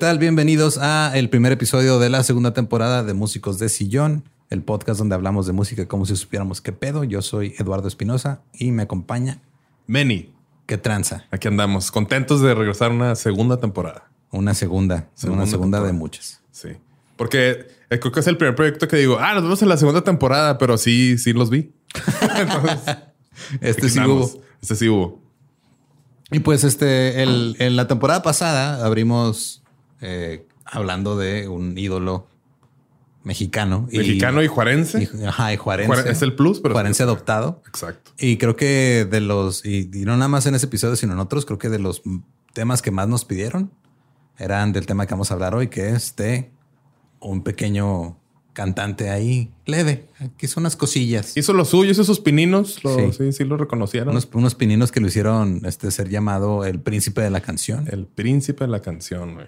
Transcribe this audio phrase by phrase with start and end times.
[0.00, 0.18] Tal?
[0.18, 4.98] Bienvenidos a el primer episodio de la segunda temporada de Músicos de Sillón, el podcast
[4.98, 7.04] donde hablamos de música como si supiéramos qué pedo.
[7.04, 9.40] Yo soy Eduardo Espinosa y me acompaña
[9.86, 10.32] Meni,
[10.66, 11.24] qué tranza.
[11.30, 14.10] aquí andamos, contentos de regresar a una segunda temporada.
[14.30, 16.40] Una segunda, Segunda una segunda de muchas.
[16.50, 16.68] Sí.
[17.16, 19.76] Porque eh, creo que es el primer proyecto que digo, ah, nos vemos en la
[19.76, 21.72] segunda temporada, pero sí, sí los vi.
[22.38, 22.96] Entonces,
[23.60, 24.34] Este sí andamos.
[24.34, 24.42] hubo.
[24.62, 25.20] Este sí hubo.
[26.30, 29.62] Y pues este, el- en la temporada pasada abrimos
[30.00, 32.26] eh, hablando de un ídolo
[33.22, 33.86] mexicano.
[33.92, 35.08] Mexicano y juarense.
[35.14, 35.92] y- ajá, y juarense.
[35.92, 37.62] Juare- es el plus, pero- Juarense adoptado.
[37.68, 38.12] Exacto.
[38.18, 41.18] Y creo que de los, y, y no nada más en ese episodio, sino en
[41.18, 42.02] otros, creo que de los
[42.54, 43.70] temas que más nos pidieron
[44.38, 46.50] eran del tema que vamos a hablar hoy, que es de
[47.20, 48.16] un pequeño
[48.54, 52.82] cantante ahí leve, que son unas cosillas, Hizo lo suyo, hizo sus pininos.
[52.82, 53.12] Lo- Sí.
[53.16, 53.32] sí.
[53.32, 54.08] sí, lo reconocieron.
[54.10, 57.86] unos, unos pininos que lo hicieron este, ser llamado el príncipe de la canción.
[57.90, 59.46] El príncipe de la canción, güey.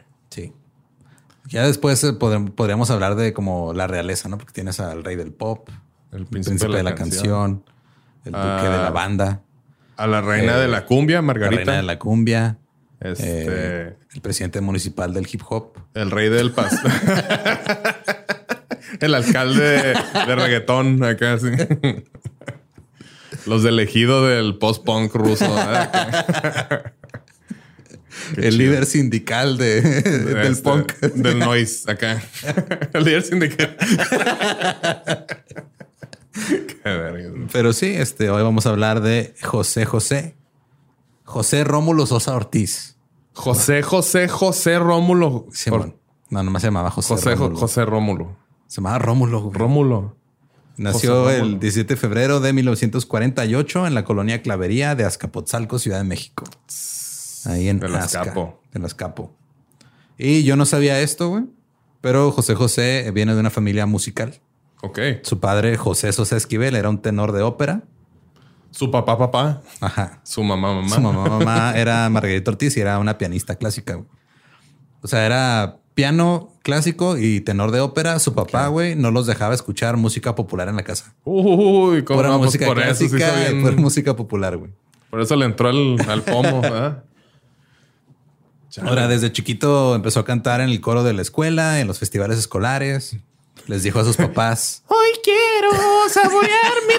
[1.49, 4.39] Ya después eh, podríamos hablar de como la realeza, ¿no?
[4.39, 5.69] Porque tienes al rey del pop,
[6.13, 7.65] El el príncipe, de la, canción,
[8.25, 9.43] el duque de Ah, la banda,
[9.97, 11.57] A la reina Eh, de la cumbia, la Margarita.
[11.65, 12.59] reina de la cumbia,
[13.01, 15.73] Este, eh, el presidente municipal del hip hop.
[15.95, 16.91] El rey del pastel.
[19.01, 19.95] el alcalde de,
[20.27, 21.49] de reggaetón acá, sí.
[23.47, 25.47] Los del ejido del post-punk ruso.
[28.35, 28.59] Qué el chido.
[28.71, 29.81] líder sindical de,
[30.43, 30.93] del Este, punk.
[31.01, 32.23] Del noise acá.
[32.93, 33.77] el líder sindical.
[37.53, 40.35] Pero sí, este, hoy vamos a hablar de José José.
[41.25, 42.97] José Rómulo Sosa Ortiz.
[43.35, 45.47] José, José, José Rómulo.
[45.53, 45.97] Simón.
[46.31, 47.57] No, nomás se llamaba José, José, Rómulo.
[47.59, 48.37] José Rómulo.
[48.67, 49.41] Se llamaba Rómulo.
[49.43, 49.59] güey.
[49.59, 50.17] Rómulo.
[50.77, 51.59] Nació José el Rómulo.
[51.61, 56.45] 17 de febrero de 1948 en la colonia Clavería de Azcapotzalco, Ciudad de México.
[57.47, 58.61] Ahí en De Los Azca, Capo.
[58.75, 59.33] En Los Capo.
[60.19, 61.45] Y yo no sabía esto, güey.
[62.01, 64.41] Pero José José viene de una familia musical.
[64.83, 64.99] Ok.
[65.23, 67.83] Su padre, José Sosa Esquivel, era un tenor de ópera.
[68.71, 69.63] Su papá, papá.
[69.81, 70.21] Ajá.
[70.25, 70.89] Su mamá, mamá.
[70.89, 73.95] Su mamá, mamá era Margarita Ortiz y era una pianista clásica.
[73.95, 74.07] güey.
[75.03, 78.19] O sea, era piano clásico y tenor de ópera.
[78.19, 81.15] Su papá, güey, no los dejaba escuchar música popular en la casa.
[81.25, 84.71] Uy, no, pues música por eso, clásica y bien- pura música popular, güey.
[85.11, 86.61] por eso le entró al, al pomo.
[86.63, 87.05] ¿verdad?
[88.73, 88.89] Chale.
[88.89, 92.39] Ahora, desde chiquito empezó a cantar en el coro de la escuela, en los festivales
[92.39, 93.17] escolares.
[93.67, 95.73] Les dijo a sus papás, Hoy quiero
[96.09, 96.95] saborear mi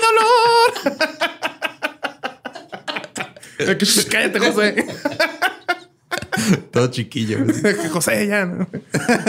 [3.65, 4.07] dolor.
[4.11, 4.85] Cállate, José.
[6.71, 7.39] Todo chiquillo.
[7.91, 8.45] José, ya.
[8.45, 8.67] ¿no?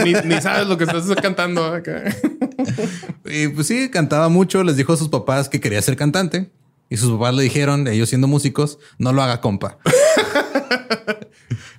[0.05, 2.15] Ni, ni sabes lo que estás cantando acá.
[3.25, 4.63] Y pues sí, cantaba mucho.
[4.65, 6.51] Les dijo a sus papás que quería ser cantante.
[6.91, 9.79] Y sus papás le dijeron, ellos siendo músicos, no lo haga compa.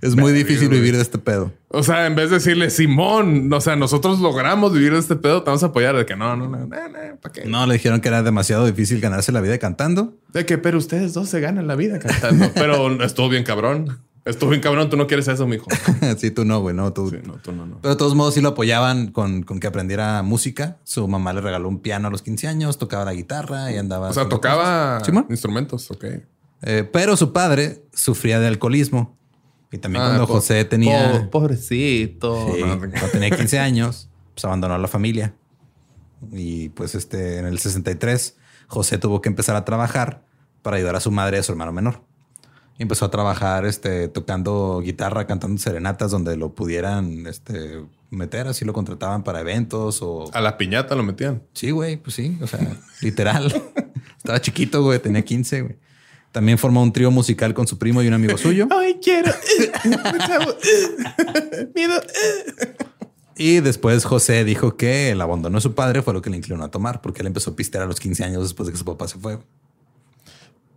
[0.06, 1.52] Es muy difícil vivir de este pedo.
[1.70, 5.44] O sea, en vez de decirle, Simón, o sea, nosotros logramos vivir de este pedo,
[5.44, 5.96] te vamos a apoyar.
[5.96, 7.46] De que no, no, no, no, no ¿para qué?
[7.46, 10.14] No, le dijeron que era demasiado difícil ganarse la vida cantando.
[10.32, 12.52] De que, pero ustedes dos se ganan la vida cantando.
[12.56, 14.00] pero estuvo bien cabrón.
[14.26, 14.90] Estuvo bien cabrón.
[14.90, 15.68] Tú no quieres eso, mijo.
[16.18, 17.10] sí, tú no, güey, no, tú.
[17.10, 17.80] Sí, no, tú no, no.
[17.82, 20.78] Pero de todos modos sí lo apoyaban con, con que aprendiera música.
[20.84, 24.10] Su mamá le regaló un piano a los 15 años, tocaba la guitarra y andaba.
[24.10, 25.04] O sea, tocaba.
[25.04, 25.26] Simón.
[25.30, 26.06] instrumentos, ok.
[26.62, 29.18] Eh, pero su padre sufría de alcoholismo.
[29.76, 32.54] Y también Ah, cuando po- José tenía, po- pobrecito.
[32.56, 35.36] sí, No, cuando tenía 15 años, pues abandonó a la familia.
[36.32, 38.38] Y pues este, en el 63,
[38.68, 40.24] José tuvo que empezar a trabajar
[40.62, 42.02] para ayudar a su madre y a su hermano menor.
[42.78, 48.64] Y empezó a trabajar este, tocando guitarra, cantando serenatas donde lo pudieran este, meter, así
[48.66, 50.30] lo contrataban para eventos o...
[50.34, 51.44] A la piñata lo metían.
[51.54, 52.60] Sí, güey, pues sí, o sea,
[53.02, 53.54] literal.
[54.18, 55.76] Estaba chiquito, güey, tenía 15, güey.
[56.36, 58.68] También formó un trío musical con su primo y un amigo suyo.
[58.78, 59.32] Ay, quiero.
[61.74, 61.94] Miedo.
[63.38, 66.62] Y después José dijo que el abandono de su padre fue lo que le inclinó
[66.66, 68.84] a tomar, porque él empezó a pistear a los 15 años después de que su
[68.84, 69.38] papá se fue.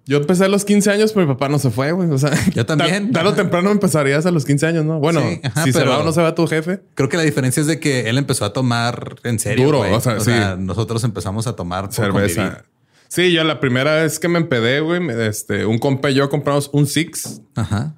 [0.06, 2.08] Yo empecé a los 15 años, pero mi papá no se fue, güey.
[2.08, 3.10] O sea, Yo también.
[3.10, 5.00] tar- Tarde o temprano empezarías a los 15 años, ¿no?
[5.00, 6.82] Bueno, Sí, ajá, si se va o no se va tu jefe.
[6.94, 9.66] Creo que la diferencia es de que él empezó a tomar en serio.
[9.66, 10.30] Duro, o sea, sí.
[10.60, 11.94] nosotros empezamos a tomar por.
[11.94, 12.64] Cerveza.
[13.08, 16.68] Sí, yo la primera vez que me empedé, güey, este, un compa y yo compramos
[16.72, 17.40] un Six.
[17.56, 17.94] Ajá.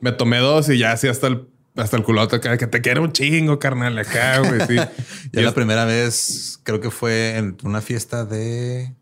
[0.00, 1.46] Me tomé dos y ya así hasta el,
[1.76, 4.60] hasta el culote que te quiero un chingo, carnal, acá, güey.
[4.66, 4.74] Sí.
[4.76, 4.90] Ya
[5.32, 8.92] Y la es- primera vez creo que fue en una fiesta de.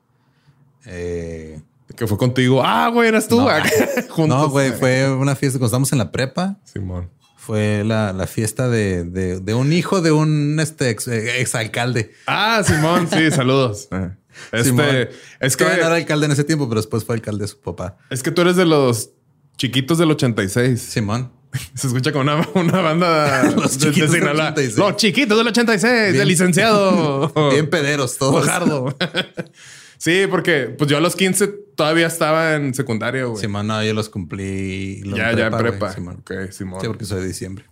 [0.85, 1.61] eh,
[1.97, 2.62] que fue contigo.
[2.64, 3.37] Ah, güey, eras tú.
[3.41, 3.49] No.
[3.49, 3.70] acá,
[4.11, 4.29] juntos.
[4.38, 6.56] no, güey, fue una fiesta cuando estábamos en la prepa.
[6.64, 7.09] Simón.
[7.38, 12.12] Fue la, la fiesta de, de, de un hijo de un este, ex, exalcalde.
[12.26, 13.88] Ah, Simón, sí, saludos.
[14.53, 15.11] Este,
[15.41, 17.97] es que no era alcalde en ese tiempo, pero después fue alcalde de su papá.
[18.11, 19.11] es que tú eres de los
[19.56, 20.81] chiquitos del 86.
[20.81, 21.33] Simón.
[21.75, 24.49] Se escucha como una, una banda Los de- de chiquitos del Sinaloa.
[24.50, 24.77] 86.
[24.79, 26.12] Los chiquitos del 86, Bien.
[26.19, 27.33] del licenciado.
[27.50, 28.35] Bien pederos todos.
[28.35, 28.97] Bojardo.
[29.99, 33.41] sí, porque pues yo a los 15 todavía estaba en secundaria, güey.
[33.41, 35.03] Simón, no, yo los cumplí.
[35.15, 35.93] ya, ya en prepa.
[35.93, 36.19] Simón.
[36.21, 36.81] Ok, Simón.
[36.81, 37.65] Sí, porque soy de diciembre.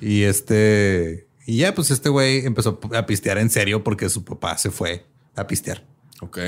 [0.00, 1.28] Y este.
[1.46, 5.04] Y ya, pues este güey empezó a pistear en serio porque su papá se fue
[5.36, 5.84] a pistear.
[6.22, 6.38] Ok.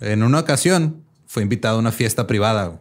[0.00, 2.80] En una ocasión fue invitado a una fiesta privada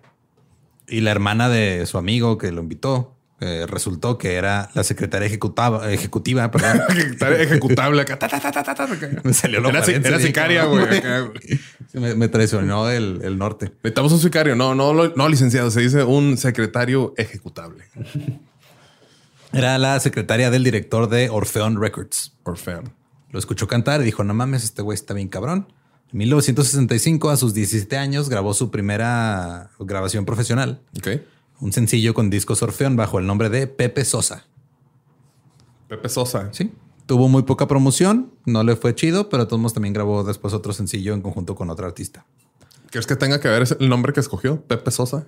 [0.87, 5.27] y la hermana de su amigo que lo invitó eh, resultó que era la secretaria
[5.27, 6.81] ejecutiva, ejecutiva perdón.
[7.37, 8.05] Ejecutable.
[9.23, 10.85] Me salió lo Era, era sicaria, güey.
[11.93, 13.73] me, me traicionó el, el norte.
[13.83, 14.55] Necesitamos un sicario.
[14.55, 15.69] No, no, no, licenciado.
[15.69, 17.83] Se dice un secretario ejecutable.
[19.51, 22.37] Era la secretaria del director de Orfeón Records.
[22.43, 22.93] Orfeón.
[23.31, 25.67] Lo escuchó cantar y dijo, no mames, este güey está bien cabrón.
[26.15, 31.09] En 1965, a sus 17 años, grabó su primera grabación profesional, Ok.
[31.59, 34.45] un sencillo con discos Orfeón bajo el nombre de Pepe Sosa.
[35.89, 36.47] Pepe Sosa.
[36.53, 36.71] Sí.
[37.05, 40.53] Tuvo muy poca promoción, no le fue chido, pero de todos modos también grabó después
[40.53, 42.25] otro sencillo en conjunto con otro artista.
[42.91, 44.61] ¿Crees que tenga que ver el nombre que escogió?
[44.61, 45.27] Pepe Sosa.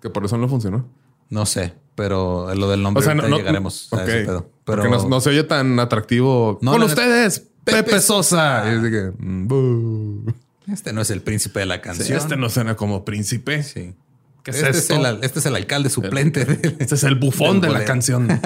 [0.00, 0.88] Que por eso no funcionó.
[1.28, 4.48] No sé, pero lo del nombre O sea, no, ahorita no llegaremos a ese pedo.
[4.64, 6.60] Pero Porque no, no se oye tan atractivo.
[6.60, 8.64] Con ustedes, Pepe, Sosa.
[8.70, 10.28] Y es de que, mm,
[10.72, 12.18] este no es el príncipe de la Sí, canción.
[12.18, 13.62] este no suena como príncipe.
[13.62, 13.94] Sí.
[14.42, 14.96] ¿Qué es este, es esto?
[14.96, 16.42] el, al- este es el alcalde suplente.
[16.80, 18.28] Este es el bufón de la canción.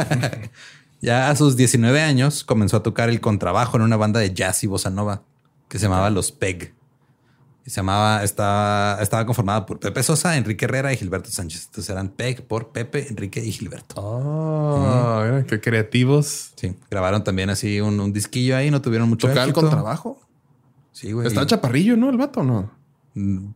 [1.02, 4.64] Ya a sus 19 años comenzó a tocar el contrabajo en una banda de jazz
[4.64, 5.22] y bossa nova
[5.68, 6.72] que se llamaba Los Peg.
[7.66, 11.64] Se llamaba, estaba, estaba conformada por Pepe Sosa, Enrique Herrera y Gilberto Sánchez.
[11.66, 13.94] Entonces eran Peg por Pepe, Enrique y Gilberto.
[13.96, 16.52] Oh, qué creativos.
[16.54, 19.62] Sí, grabaron también así un, un disquillo ahí, no tuvieron mucho Tocar éxito.
[19.62, 20.20] contrabajo.
[20.92, 21.26] Sí, güey.
[21.26, 22.08] Está chaparrillo, ¿no?
[22.08, 22.70] El vato, ¿no?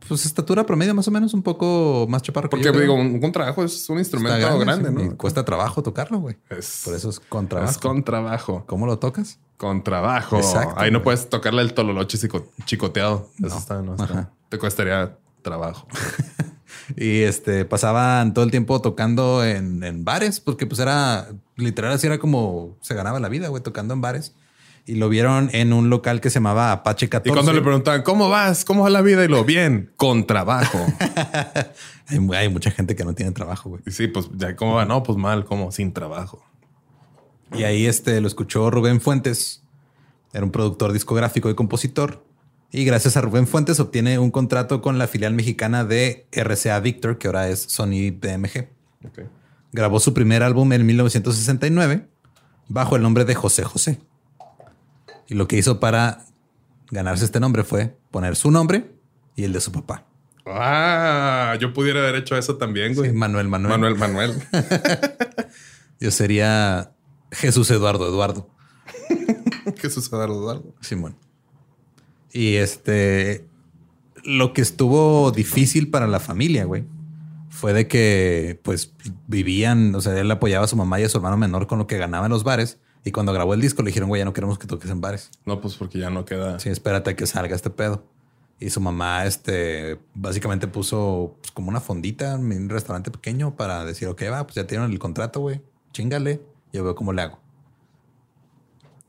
[0.07, 2.49] Pues estatura promedio más o menos, un poco más chaparro.
[2.49, 5.03] que Porque digo, un, un contrabajo es un instrumento grande, ¿no?
[5.03, 6.35] y cuesta trabajo tocarlo, güey.
[6.49, 7.69] Es, Por eso es contrabajo.
[7.71, 8.63] es con trabajo.
[8.65, 9.37] ¿Cómo lo tocas?
[9.57, 10.37] Con trabajo.
[10.37, 13.29] Exacto, Ahí no puedes tocarle el tololoche chico- chicoteado.
[13.37, 13.57] Eso No.
[13.59, 14.03] está, no está.
[14.05, 14.31] Ajá.
[14.49, 15.87] Te costaría trabajo.
[16.97, 22.07] Y este pasaban todo el tiempo tocando en, en bares, porque pues era literal así
[22.07, 24.33] era como se ganaba la vida, güey, tocando en bares.
[24.85, 27.29] Y lo vieron en un local que se llamaba Apache 14.
[27.29, 28.65] Y cuando le preguntaban, ¿cómo vas?
[28.65, 29.23] ¿Cómo va la vida?
[29.23, 30.79] Y lo, bien, con trabajo.
[32.07, 33.81] hay, mu- hay mucha gente que no tiene trabajo, güey.
[33.85, 34.85] y sí, pues, ya, ¿cómo va?
[34.85, 36.43] No, pues mal, como sin trabajo.
[37.53, 39.63] Y ahí este lo escuchó Rubén Fuentes.
[40.33, 42.23] Era un productor discográfico y compositor.
[42.71, 47.17] Y gracias a Rubén Fuentes obtiene un contrato con la filial mexicana de RCA Victor,
[47.17, 48.69] que ahora es Sony BMG.
[49.73, 52.07] Grabó su primer álbum en 1969
[52.69, 53.99] bajo el nombre de José José.
[55.31, 56.25] Y lo que hizo para
[56.89, 58.91] ganarse este nombre fue poner su nombre
[59.37, 60.05] y el de su papá.
[60.45, 63.11] Ah, yo pudiera haber hecho eso también, güey.
[63.11, 63.71] Sí, Manuel Manuel.
[63.71, 64.33] Manuel, Manuel.
[66.01, 66.91] Yo sería
[67.31, 68.49] Jesús Eduardo Eduardo.
[69.77, 70.75] Jesús Eduardo Eduardo.
[70.81, 71.15] Simón.
[72.33, 73.47] Y este,
[74.25, 76.83] lo que estuvo difícil para la familia, güey,
[77.49, 78.93] fue de que, pues,
[79.27, 81.87] vivían, o sea, él apoyaba a su mamá y a su hermano menor con lo
[81.87, 82.79] que ganaba en los bares.
[83.03, 85.31] Y cuando grabó el disco le dijeron, güey, ya no queremos que toques en bares.
[85.45, 86.59] No, pues porque ya no queda.
[86.59, 88.03] Sí, espérate a que salga este pedo.
[88.59, 93.85] Y su mamá, este, básicamente puso pues, como una fondita en un restaurante pequeño para
[93.85, 95.61] decir, ok, va, pues ya tienen el contrato, güey.
[95.93, 96.41] Chingale.
[96.71, 97.39] Yo veo cómo le hago.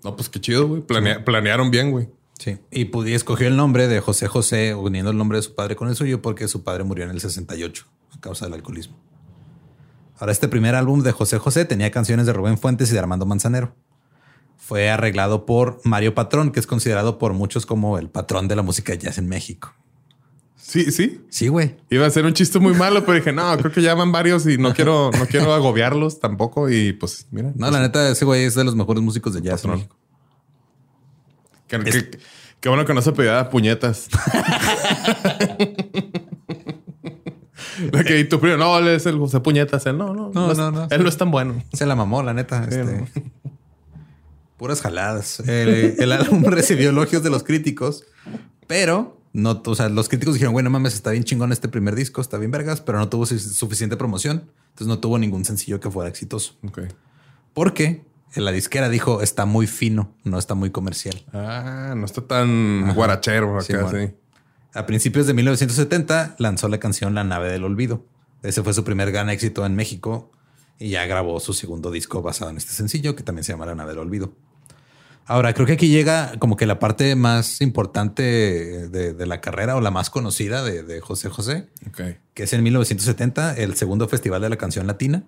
[0.02, 0.80] No, pues qué chido, güey.
[0.82, 2.08] Planea- planearon bien, güey.
[2.38, 2.58] Sí.
[2.70, 5.88] Y, y escogió el nombre de José José, uniendo el nombre de su padre con
[5.88, 8.96] el suyo, porque su padre murió en el 68 a causa del alcoholismo.
[10.18, 13.26] Ahora, este primer álbum de José José tenía canciones de Rubén Fuentes y de Armando
[13.26, 13.74] Manzanero.
[14.56, 18.62] Fue arreglado por Mario Patrón, que es considerado por muchos como el patrón de la
[18.62, 19.74] música jazz en México.
[20.56, 21.20] Sí, sí.
[21.28, 21.76] Sí, güey.
[21.90, 24.46] Iba a ser un chiste muy malo, pero dije, no, creo que ya van varios
[24.46, 26.70] y no quiero, no quiero agobiarlos tampoco.
[26.70, 27.52] Y pues, mira.
[27.56, 29.72] No, la neta, ese güey es de los mejores músicos de jazz en.
[29.72, 29.96] México.
[32.60, 34.08] Que, bueno que no se pedía puñetas.
[37.90, 39.84] La que y tu primo, no, él es el José Puñetas.
[39.86, 40.86] Él no, no, No, es- no, no.
[40.90, 41.62] Él no es tan bueno.
[41.72, 42.64] Se la mamó, la neta.
[42.70, 43.06] Sí, este, no.
[44.56, 45.40] Puras jaladas.
[45.40, 48.04] El, el álbum recibió elogios de los críticos,
[48.66, 52.20] pero no, o sea, los críticos dijeron, bueno, mames, está bien chingón este primer disco,
[52.20, 54.44] está bien vergas, pero no tuvo su- suficiente promoción.
[54.70, 56.54] Entonces no tuvo ningún sencillo que fuera exitoso.
[56.66, 56.80] Ok.
[57.54, 58.02] Porque
[58.36, 61.22] la disquera dijo, está muy fino, no está muy comercial.
[61.32, 63.90] Ah, no está tan guarachero acá, Sí, bueno.
[63.90, 64.14] sí.
[64.74, 68.06] A principios de 1970 lanzó la canción La nave del olvido.
[68.42, 70.32] Ese fue su primer gran éxito en México
[70.78, 73.74] y ya grabó su segundo disco basado en este sencillo que también se llama La
[73.74, 74.32] nave del olvido.
[75.26, 79.76] Ahora, creo que aquí llega como que la parte más importante de, de la carrera
[79.76, 81.68] o la más conocida de, de José José,
[82.34, 85.22] que es en 1970 el segundo Festival de la Canción Latina,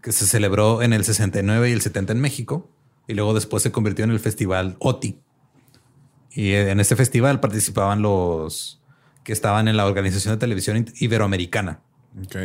[0.00, 2.68] que se celebró en el 69 y el 70 en México,
[3.06, 5.20] y luego después se convirtió en el Festival OTI.
[6.34, 8.80] Y en este festival participaban los
[9.24, 11.80] que estaban en la Organización de Televisión Iberoamericana,
[12.24, 12.36] Ok.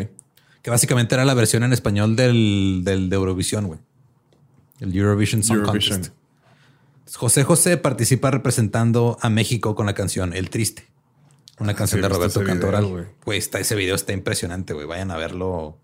[0.62, 3.80] que básicamente era la versión en español del, del de Eurovisión, güey.
[4.80, 6.02] El Eurovision Song Eurovision.
[6.02, 6.16] Contest.
[7.16, 10.86] José José participa representando a México con la canción El Triste.
[11.60, 12.86] Una canción sí, de visto Roberto Cantoral.
[12.86, 13.06] güey.
[13.26, 14.86] Güey, está, ese video está impresionante, güey.
[14.86, 15.80] Vayan a verlo.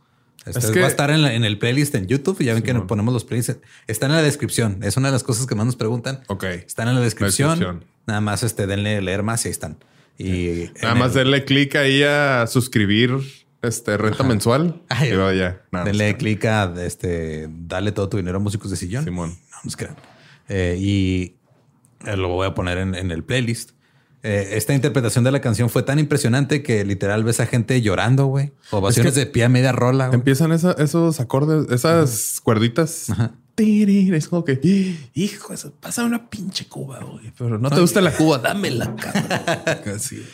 [0.45, 2.38] Este Es que- va a estar en, la- en el playlist en YouTube.
[2.41, 2.88] Y ya ven que Simón.
[2.88, 3.57] ponemos los playlists.
[3.88, 4.79] Está en la descripción.
[4.83, 6.21] Es una de las cosas que más nos preguntan.
[6.27, 6.43] Ok.
[6.43, 7.51] Están en la descripción.
[7.59, 7.85] descripción.
[8.05, 9.77] Nada más este, denle leer más y ahí están.
[10.17, 13.12] Y Nada más el- darle clic ahí a suscribir
[13.62, 14.81] este renta mensual.
[14.89, 15.62] Ay, y luego ya.
[15.85, 19.05] Denle clic a este, dale todo tu dinero a músicos de sillón.
[19.05, 19.29] Simón.
[19.51, 19.95] No nos crean.
[20.50, 21.35] Eh, y
[22.05, 23.71] eh, lo voy a poner en, en el playlist.
[24.25, 28.27] Eh, esta interpretación de la canción fue tan impresionante que literal ves a gente llorando,
[28.27, 28.53] güey.
[28.72, 30.10] Ovaciones Es que de pie a media rola.
[30.13, 33.08] Empiezan esa- esos acordes, esas cuerditas.
[33.56, 34.60] Tirir, Es como que,
[35.13, 37.32] hijo, eso pasa una pinche cuba, güey.
[37.38, 39.94] Pero no te gusta la cuba, dámela, cabrón.
[39.96, 40.25] Así.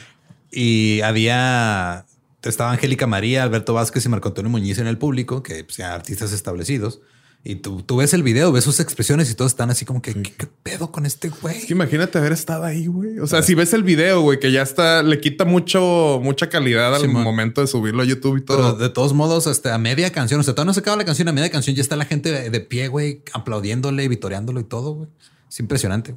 [0.51, 2.05] Y había,
[2.43, 5.91] estaba Angélica María, Alberto Vázquez y Marco Antonio Muñiz en el público, que pues, eran
[5.93, 7.01] artistas establecidos.
[7.41, 10.13] Y tú, tú ves el video, ves sus expresiones y todos están así como que,
[10.13, 11.57] ¿qué, qué pedo con este güey?
[11.57, 13.17] Es que imagínate haber estado ahí, güey.
[13.19, 16.93] O sea, si ves el video, güey, que ya está, le quita mucho, mucha calidad
[16.93, 18.75] al momento de subirlo a YouTube y Pero todo.
[18.75, 21.29] de todos modos, hasta a media canción, o sea, todavía no se acaba la canción,
[21.29, 24.91] a media canción ya está la gente de, de pie, güey, aplaudiéndole, vitoreándolo y todo,
[24.93, 25.09] güey.
[25.49, 26.15] Es impresionante.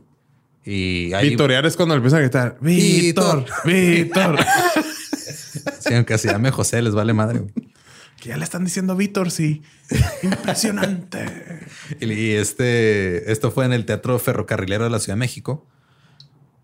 [0.65, 4.39] Y ahí, Vitorear es cuando empiezan a gritar, Víctor, Víctor.
[5.81, 7.41] sí, aunque se llame José, les vale madre.
[7.41, 7.72] güey.
[8.23, 9.63] Que ya le están diciendo Víctor, sí.
[10.23, 11.59] Impresionante.
[12.01, 15.67] Y, este, esto fue en el Teatro Ferrocarrilero de la Ciudad de México.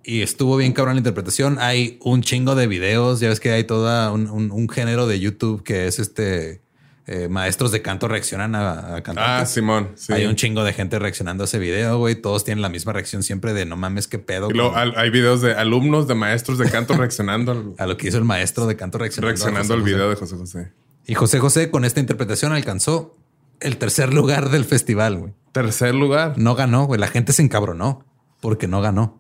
[0.04, 1.58] Y estuvo bien cabrón la interpretación.
[1.58, 3.18] Hay un chingo de videos.
[3.18, 6.62] Ya ves que hay todo un, un- un género de YouTube que es este
[7.08, 9.42] eh, maestros de canto reaccionan a, a cantantes.
[9.42, 9.90] Ah, Simón.
[9.96, 10.12] Sí.
[10.12, 12.14] Hay un chingo de gente reaccionando a ese video, güey.
[12.14, 14.48] Todos tienen la misma reacción siempre de no mames, qué pedo.
[14.50, 17.96] Y luego al- hay videos de alumnos de maestros de canto reaccionando al, a lo
[17.96, 19.28] que hizo el maestro de canto reaccionando.
[19.30, 19.92] reaccionando al José.
[19.92, 20.72] video de José José.
[21.08, 23.16] Y José José con esta interpretación alcanzó
[23.60, 25.32] el tercer lugar del festival, güey.
[25.52, 26.34] Tercer lugar.
[26.36, 27.00] No ganó, güey.
[27.00, 28.04] La gente se encabronó
[28.40, 29.18] porque no ganó.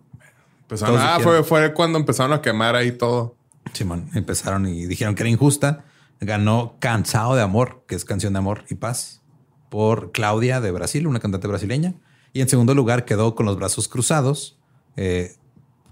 [0.62, 3.34] Empezaron- ah, fue, fue cuando empezaron a quemar ahí todo.
[3.72, 5.86] Simón, empezaron y dijeron que era injusta.
[6.20, 9.22] Ganó Cansado de Amor, que es canción de amor y paz,
[9.70, 11.94] por Claudia de Brasil, una cantante brasileña.
[12.34, 14.58] Y en segundo lugar quedó con los brazos cruzados,
[14.96, 15.36] eh,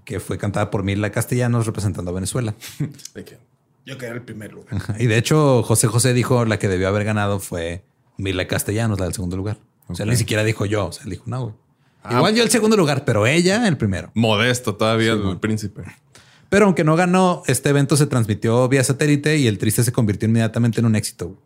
[0.04, 2.54] que fue cantada por Mila Castellanos representando a Venezuela.
[3.14, 3.38] De que
[3.86, 4.74] yo quedé el primer lugar.
[4.74, 4.96] Ajá.
[4.98, 7.84] Y de hecho, José José dijo la que debió haber ganado fue
[8.18, 9.58] Mila Castellanos, la del segundo lugar.
[9.86, 10.86] O sea, ni siquiera dijo yo.
[10.86, 11.54] O sea, él dijo, no, güey.
[12.02, 12.16] Ah.
[12.16, 14.10] Igual yo el segundo lugar, pero ella el primero.
[14.14, 15.82] Modesto todavía el príncipe.
[16.48, 20.28] Pero aunque no ganó, este evento se transmitió vía satélite y el triste se convirtió
[20.28, 21.40] inmediatamente en un éxito.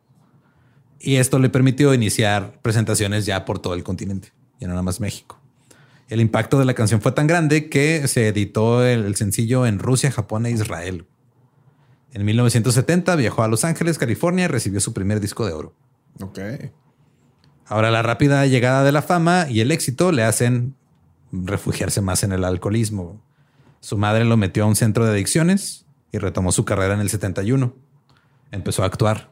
[0.99, 5.01] Y esto le permitió iniciar presentaciones ya por todo el continente, ya no nada más
[5.01, 5.39] México.
[6.09, 9.79] El impacto de la canción fue tan grande que se editó el, el sencillo en
[9.79, 11.07] Rusia, Japón e Israel.
[12.13, 15.75] En 1970 viajó a Los Ángeles, California y recibió su primer disco de oro.
[16.21, 16.39] Ok.
[17.67, 20.75] Ahora la rápida llegada de la fama y el éxito le hacen
[21.31, 23.23] refugiarse más en el alcoholismo.
[23.81, 27.09] Su madre lo metió a un centro de adicciones y retomó su carrera en el
[27.09, 27.75] 71.
[28.51, 29.31] Empezó a actuar.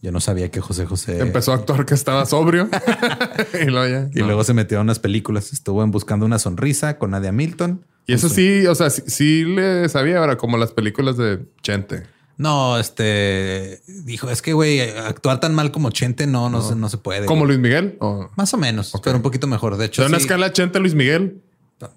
[0.00, 1.20] Yo no sabía que José José...
[1.20, 2.68] Empezó a actuar que estaba sobrio.
[3.62, 4.08] y luego ya.
[4.12, 4.26] Y no.
[4.26, 5.52] luego se metió a unas películas.
[5.52, 7.86] Estuvo en Buscando una sonrisa con Nadia Milton.
[8.06, 12.02] Y eso sí, o sea, sí, sí le sabía ahora, como las películas de Chente.
[12.36, 13.80] No, este...
[13.86, 17.26] Dijo, es que, güey, actuar tan mal como Chente no, no, Se, no se puede.
[17.26, 17.96] Como Luis Miguel.
[18.00, 19.76] O Más o menos, pero un poquito mejor.
[19.76, 21.40] De hecho, ¿De una sí, escala Chente Luis Miguel?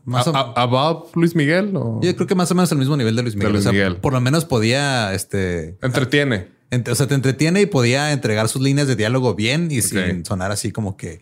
[0.03, 1.71] más o- ¿Above Luis Miguel?
[1.75, 1.99] O...
[2.03, 3.51] Yo creo que más o menos al mismo nivel de Luis Miguel.
[3.53, 3.97] Luis o sea, Miguel.
[3.97, 6.47] por lo menos podía, este, Entretiene.
[6.71, 10.25] ent- o sea, te entretiene y podía entregar sus líneas de diálogo bien y sin
[10.25, 11.21] sonar así como que,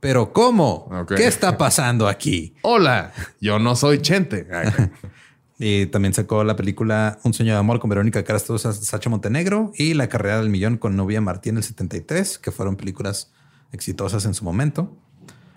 [0.00, 0.88] pero ¿cómo?
[1.16, 2.54] ¿Qué está pasando aquí?
[2.62, 4.46] Hola, yo no soy Chente.
[5.62, 9.72] Y también sacó la película Un sueño de amor con Verónica Castro, Sa- Sacha Montenegro
[9.76, 13.30] y La carrera del millón con Novia Martí en el 73, que fueron películas
[13.70, 14.96] exitosas en su momento.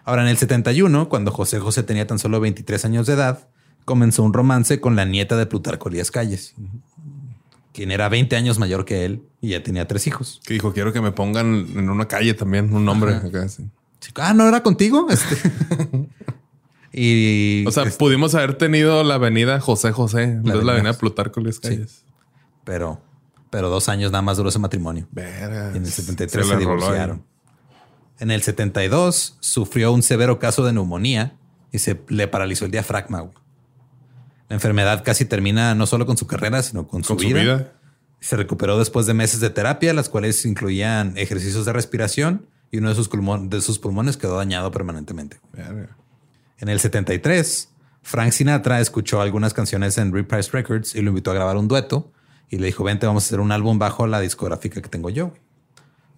[0.04, 3.48] Ahora, en el 71, cuando José José tenía tan solo 23 años de edad,
[3.86, 6.54] comenzó un romance con la nieta de Plutarco Elías Calles,
[7.72, 10.42] quien era 20 años mayor que él y ya tenía tres hijos.
[10.46, 13.16] que dijo, quiero que me pongan en una calle también un nombre.
[13.16, 13.70] acá, sí.
[14.16, 15.08] Ah, ¿no era contigo?
[15.10, 15.38] Este.
[16.94, 17.66] y...
[17.68, 20.72] O sea, este, pudimos haber tenido la avenida José José, en vez de avenida la
[20.74, 22.06] avenida Plutarco Elías Calles.
[22.64, 23.02] pero,
[23.50, 25.08] pero dos años nada más duró ese matrimonio.
[25.16, 25.20] Y
[25.78, 26.60] en el 73 se, roló ahí.
[26.60, 27.24] divorciaron.
[28.20, 31.38] En el 72 sufrió un severo caso de neumonía
[31.72, 33.22] y se le paralizó el diafragma.
[33.22, 33.34] güey.
[34.50, 37.74] La enfermedad casi termina no solo con su carrera, sino con, Con su, vida.
[38.20, 42.90] Se recuperó después de meses de terapia, las cuales incluían ejercicios de respiración y uno
[42.90, 45.40] de sus, pulmon- de sus pulmones quedó dañado permanentemente.
[45.54, 45.96] Verga.
[46.58, 47.70] En el 73,
[48.02, 52.12] Frank Sinatra escuchó algunas canciones en Reprise Records y lo invitó a grabar un dueto
[52.50, 55.34] y le dijo, vente, vamos a hacer un álbum bajo la discográfica que tengo yo.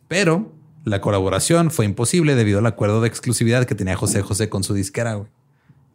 [0.08, 0.54] Pero
[0.86, 4.74] la colaboración fue imposible debido al acuerdo de exclusividad que tenía José José con su
[4.74, 5.30] disquera, güey.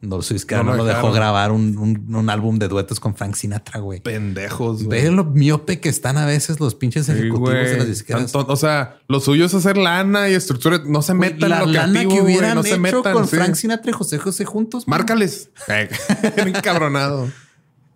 [0.02, 1.14] No, su disquera No lo dejó dejaron.
[1.14, 4.00] grabar un, un- un álbum de duetos con Frank Sinatra, güey.
[4.00, 4.84] Pendejos.
[4.84, 5.02] güey.
[5.02, 7.64] Ve lo miope que están a veces los pinches Sí, ejecutivos güey.
[7.66, 8.32] de las disqueras.
[8.32, 10.80] Tanto- o sea, lo suyo es hacer lana y estructura.
[10.86, 12.34] No se Güey, metan la en lo lana creativo, que güey.
[12.34, 13.12] hubieran No se hecho metan.
[13.12, 13.36] con sí.
[13.36, 14.88] Frank Sinatra y José José juntos.
[14.88, 14.98] man.
[15.00, 15.50] Márcales.
[15.68, 15.90] Eh,
[16.36, 17.28] Encabronado.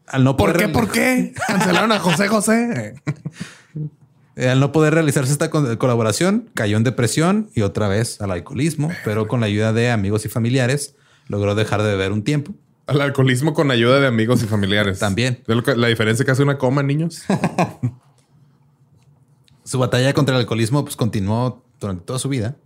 [0.07, 0.73] Al no ¿Por poder qué?
[0.75, 1.33] ¿Por qué?
[1.47, 2.95] Cancelaron a José José.
[4.37, 8.33] Eh, Al no poder realizarse esta co- colaboración, cayó en depresión y otra vez al
[8.33, 10.97] alcoholismo, pero con la ayuda de amigos y familiares
[11.29, 12.53] logró dejar de beber un tiempo.
[12.87, 14.99] Al alcoholismo con ayuda de amigos y familiares.
[14.99, 15.43] También.
[15.47, 17.23] ¿Ve lo que- la diferencia que hace una coma, niños?
[19.65, 22.57] Su batalla contra el alcoholismo pues, continuó durante toda su vida,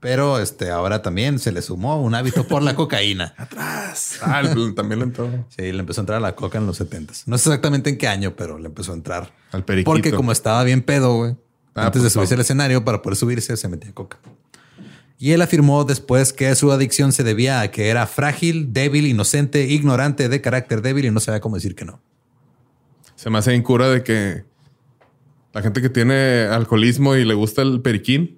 [0.00, 3.34] pero este, ahora también se le sumó un hábito por la cocaína.
[3.38, 4.18] Atrás.
[4.22, 5.30] Ah, el- también le entró.
[5.48, 7.96] Sí, le empezó a entrar a la coca en los 70 No sé exactamente en
[7.96, 9.32] qué año, pero le empezó a entrar.
[9.52, 9.90] Al periquito.
[9.90, 11.36] Porque como estaba bien pedo, güey,
[11.74, 14.18] Ah, antes de pues, subirse pa- al escenario para poder subirse, se metía coca.
[15.22, 19.66] Y él afirmó después que su adicción se debía a que era frágil, débil, inocente,
[19.68, 22.00] ignorante, de carácter débil y no sabía cómo decir que no.
[23.14, 24.42] Se me hace incura de que
[25.52, 28.36] la gente que tiene alcoholismo y le gusta el periquín,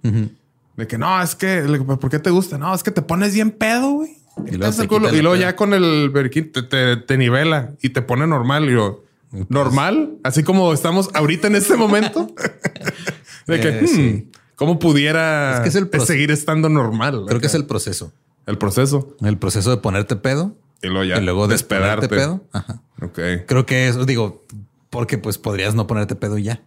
[0.77, 1.63] de que no, es que,
[1.99, 2.59] ¿por qué te gusta?
[2.59, 4.19] No, es que te pones bien pedo, güey.
[4.47, 7.89] Y luego luego, quita y luego ya con el periquín te, te- te nivela y
[7.91, 8.69] te pone normal.
[8.69, 9.05] Y yo.
[9.49, 10.19] ¿normal?
[10.23, 12.27] Así como estamos ahorita en este momento.
[13.47, 14.31] de que, Eh, hmm, sí.
[14.57, 17.25] ¿Cómo pudiera Es que es el proce- seguir estando normal?
[17.27, 18.13] Creo que es el proceso.
[18.47, 19.17] el proceso.
[19.23, 22.09] El proceso de ponerte pedo Y luego ya y luego despedarte.
[22.09, 22.45] pedo.
[22.53, 22.83] Ajá.
[23.03, 23.19] Ok.
[23.47, 24.45] Creo que eso digo,
[24.91, 26.63] porque pues podrías no ponerte pedo y ya.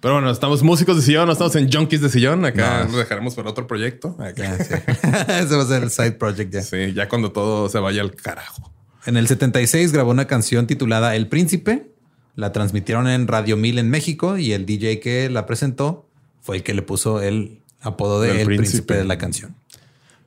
[0.00, 2.44] Pero bueno, estamos músicos de sillón, no estamos en junkies de sillón.
[2.44, 2.84] Acá No.
[2.90, 4.16] nos dejaremos para otro proyecto.
[4.20, 4.56] Acá.
[4.58, 4.74] Ya, sí.
[5.28, 6.62] Ese va a ser el side project ya.
[6.62, 8.70] Sí, ya cuando todo se vaya al carajo.
[9.06, 11.90] En el 76 grabó una canción titulada El Príncipe.
[12.36, 16.08] La transmitieron en Radio 1000 en México y el DJ que la presentó
[16.44, 18.56] fue el que le puso el apodo de El Príncipe.
[18.68, 18.94] Príncipe.
[18.98, 19.54] de la canción.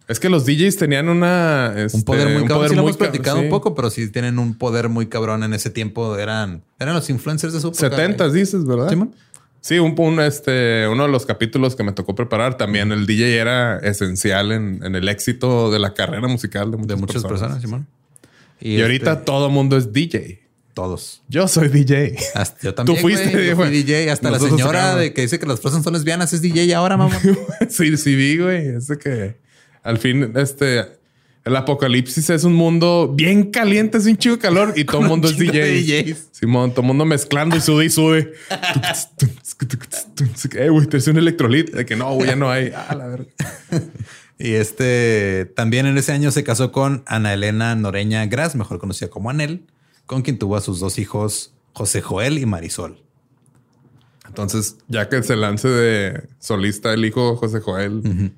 [0.08, 1.72] Es que los DJs tenían una.
[1.76, 2.70] Un este, poder muy cabrón.
[2.70, 5.44] Sí lo muy hemos platicado ca- un poco, pero sí tienen un poder muy cabrón
[5.44, 6.18] en ese tiempo.
[6.18, 7.90] Eran, eran los influencers de su época.
[7.90, 8.90] 70 dices, ¿verdad?
[8.90, 9.14] Simón.
[9.62, 12.92] Sí, un, un, este, uno de los capítulos que me tocó preparar también.
[12.92, 16.96] El DJ era esencial en, en el éxito de la carrera musical de muchas, De
[16.96, 17.86] muchas personas, Simón.
[18.60, 20.47] Y, ahorita este, todo mundo es DJ.
[20.78, 21.24] Todos.
[21.28, 22.16] Yo soy DJ.
[22.36, 22.98] Hasta- yo también.
[22.98, 23.72] Tú fuiste, yo fui.
[23.72, 24.12] DJ.
[24.12, 25.00] Hasta la señora sacamos.
[25.00, 27.20] de que dice que las Frozen son lesbianas es DJ ahora, mamá.
[27.68, 28.76] sí, sí vi, güey.
[28.76, 29.38] Es de que
[29.82, 30.86] al fin, este,
[31.46, 35.06] el apocalipsis es un mundo bien caliente, es un chico de calor y todo el
[35.06, 35.82] un mundo es DJ.
[35.82, 36.28] DJs.
[36.32, 38.34] Simón, todo el mundo mezclando y sude y sude.
[40.58, 41.74] eh, güey, te hice un electrolit.
[41.74, 42.72] De que no, güey, ya no hay.
[42.76, 43.32] Ah, la verga.
[44.40, 49.10] Y este también en ese año se casó con Ana Elena Noreña Gras, mejor conocida
[49.10, 49.66] como Anel,
[50.08, 53.04] con quien tuvo a sus dos hijos, José Joel y Marisol.
[54.26, 58.34] Entonces, ya que se lance de solista el hijo José Joel,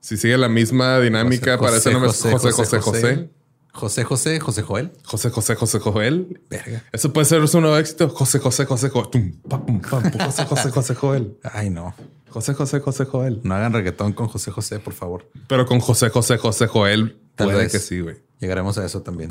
[0.00, 3.30] si sigue la misma dinámica para ese nombre es José José José.
[3.72, 4.92] José José, José Joel.
[5.04, 6.40] José José José Joel.
[6.50, 6.82] Verga.
[6.92, 8.08] Eso puede ser su nuevo éxito.
[8.08, 9.34] José José José Joel.
[9.48, 11.38] José José José Joel.
[11.44, 11.94] Ay, no.
[12.30, 13.40] José José José Joel.
[13.44, 15.28] No hagan reggaetón con José José, por favor.
[15.46, 17.72] Pero con José José José Joel Tal puede vez.
[17.72, 18.16] que sí, güey.
[18.40, 19.30] Llegaremos a eso también.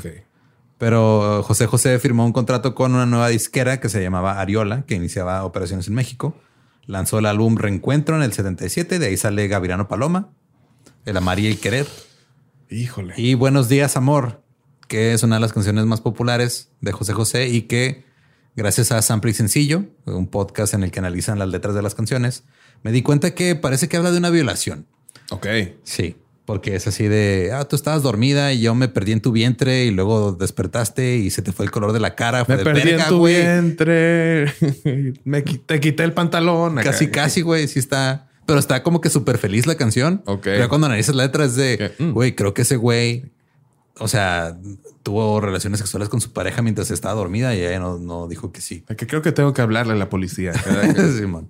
[0.80, 4.86] Pero uh, José José firmó un contrato con una nueva disquera que se llamaba Ariola,
[4.86, 6.34] que iniciaba operaciones en México.
[6.86, 10.30] Lanzó el álbum Reencuentro en el 77, de ahí sale Gavirano Paloma,
[11.04, 11.86] El Amar y el Querer.
[12.70, 13.12] Híjole.
[13.18, 14.42] Y Buenos Días, Amor,
[14.88, 18.06] que es una de las canciones más populares de José José y que,
[18.56, 21.94] gracias a Sample y Sencillo, un podcast en el que analizan las letras de las
[21.94, 22.44] canciones,
[22.82, 24.86] me di cuenta que parece que habla de una violación.
[25.28, 25.46] Ok.
[25.82, 26.16] Sí,
[26.50, 29.84] porque es así de, ah, tú estabas dormida y yo me perdí en tu vientre
[29.84, 32.44] y luego despertaste y se te fue el color de la cara.
[32.44, 34.52] Fue Me de perdí en tu vientre.
[35.24, 36.76] Me te quité el pantalón.
[36.76, 36.90] Acá.
[36.90, 38.26] Casi, casi, güey, sí está.
[38.46, 40.24] Pero está como que súper feliz la canción.
[40.26, 40.42] Ok.
[40.42, 42.10] Pero cuando analizas la letra es de, mm.
[42.10, 43.30] güey, creo que ese güey,
[44.00, 44.58] o sea,
[45.04, 48.60] tuvo relaciones sexuales con su pareja mientras estaba dormida y ella no, no dijo que
[48.60, 48.84] sí.
[48.96, 50.52] Que creo que tengo que hablarle a la policía.
[51.16, 51.48] Simón.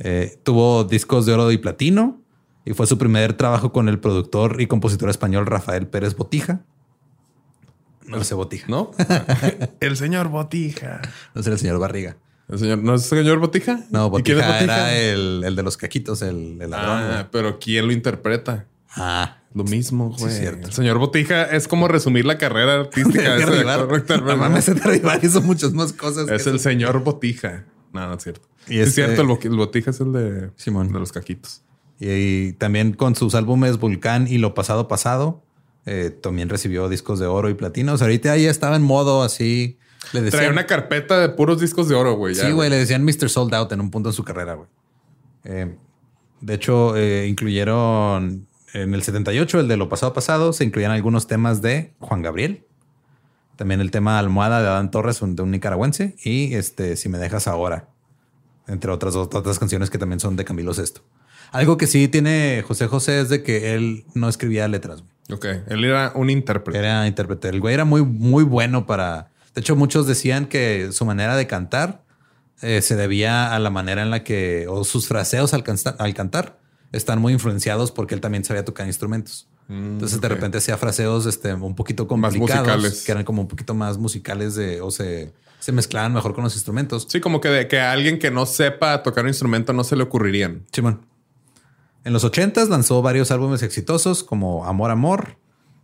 [0.00, 2.20] Eh, tuvo discos de oro y platino
[2.68, 6.60] y fue su primer trabajo con el productor y compositor español Rafael Pérez Botija.
[8.06, 8.90] No sé Botija, ¿No?
[9.80, 11.00] el señor Botija.
[11.34, 12.16] no sé el señor Barriga.
[12.48, 13.80] ¿El señor, ¿No es el señor Botija?
[13.90, 17.10] No, ¿Y quién es Botija era el, el de los caquitos, el, el ladrón.
[17.12, 18.64] Ah, pero ¿quién lo interpreta?
[18.96, 20.34] Ah, Lo mismo, Sí, güey.
[20.38, 20.66] cierto.
[20.68, 24.70] el señor Botija es como resumir la carrera artística de ese actor, No mames,
[25.22, 26.28] hizo muchas más cosas.
[26.30, 26.64] Es que el eso.
[26.64, 27.64] señor Botija.
[27.92, 28.48] No, no es cierto.
[28.66, 30.90] Y Sí, es este- cierto, el Botija es el de, Simón.
[30.92, 31.62] de los caquitos.
[32.00, 35.42] Y, y también con sus álbumes Vulcán y Lo Pasado Pasado,
[35.86, 37.94] eh, también recibió discos de oro y platino.
[37.94, 39.78] O sea, ahorita ya estaba en modo así.
[40.12, 42.34] Le decían, Trae una carpeta de puros discos de oro, güey.
[42.34, 43.28] ya, Sí, güey, le decían Mr.
[43.28, 44.68] Sold Out en un punto en su carrera, güey.
[45.44, 45.76] Eh,
[46.40, 51.26] de hecho, eh, incluyeron en el 78, el de Lo Pasado Pasado, se incluían algunos
[51.26, 52.64] temas de Juan Gabriel.
[53.56, 56.14] También el tema Almohada de Adán Torres, un- de un nicaragüense.
[56.22, 57.88] Y este, Si me dejas ahora.
[58.68, 61.00] Entre otras dos- otras canciones que también son de Camilo Sesto.
[61.52, 65.02] Algo que sí tiene José José es de que él no escribía letras.
[65.02, 65.38] güey.
[65.38, 65.46] Ok.
[65.68, 66.78] Él era un intérprete.
[66.78, 67.48] Era intérprete.
[67.48, 69.30] El güey era muy, muy bueno para.
[69.54, 72.02] De hecho, muchos decían que su manera de cantar
[72.62, 75.64] eh, se debía a la manera en la que, o sus fraseos al,
[75.98, 76.58] al cantar,
[76.92, 79.48] están muy influenciados porque él también sabía tocar instrumentos.
[79.68, 83.04] Entonces, de repente hacía fraseos este, un poquito complicados, musicales.
[83.04, 86.54] que eran como un poquito más musicales de, o se, se mezclaban mejor con los
[86.54, 87.06] instrumentos.
[87.10, 89.94] Sí, como que, de, que a alguien que no sepa tocar un instrumento no se
[89.94, 90.64] le ocurrirían.
[90.72, 91.02] Simón.
[92.04, 95.36] En los 80 lanzó varios álbumes exitosos como Amor, Amor,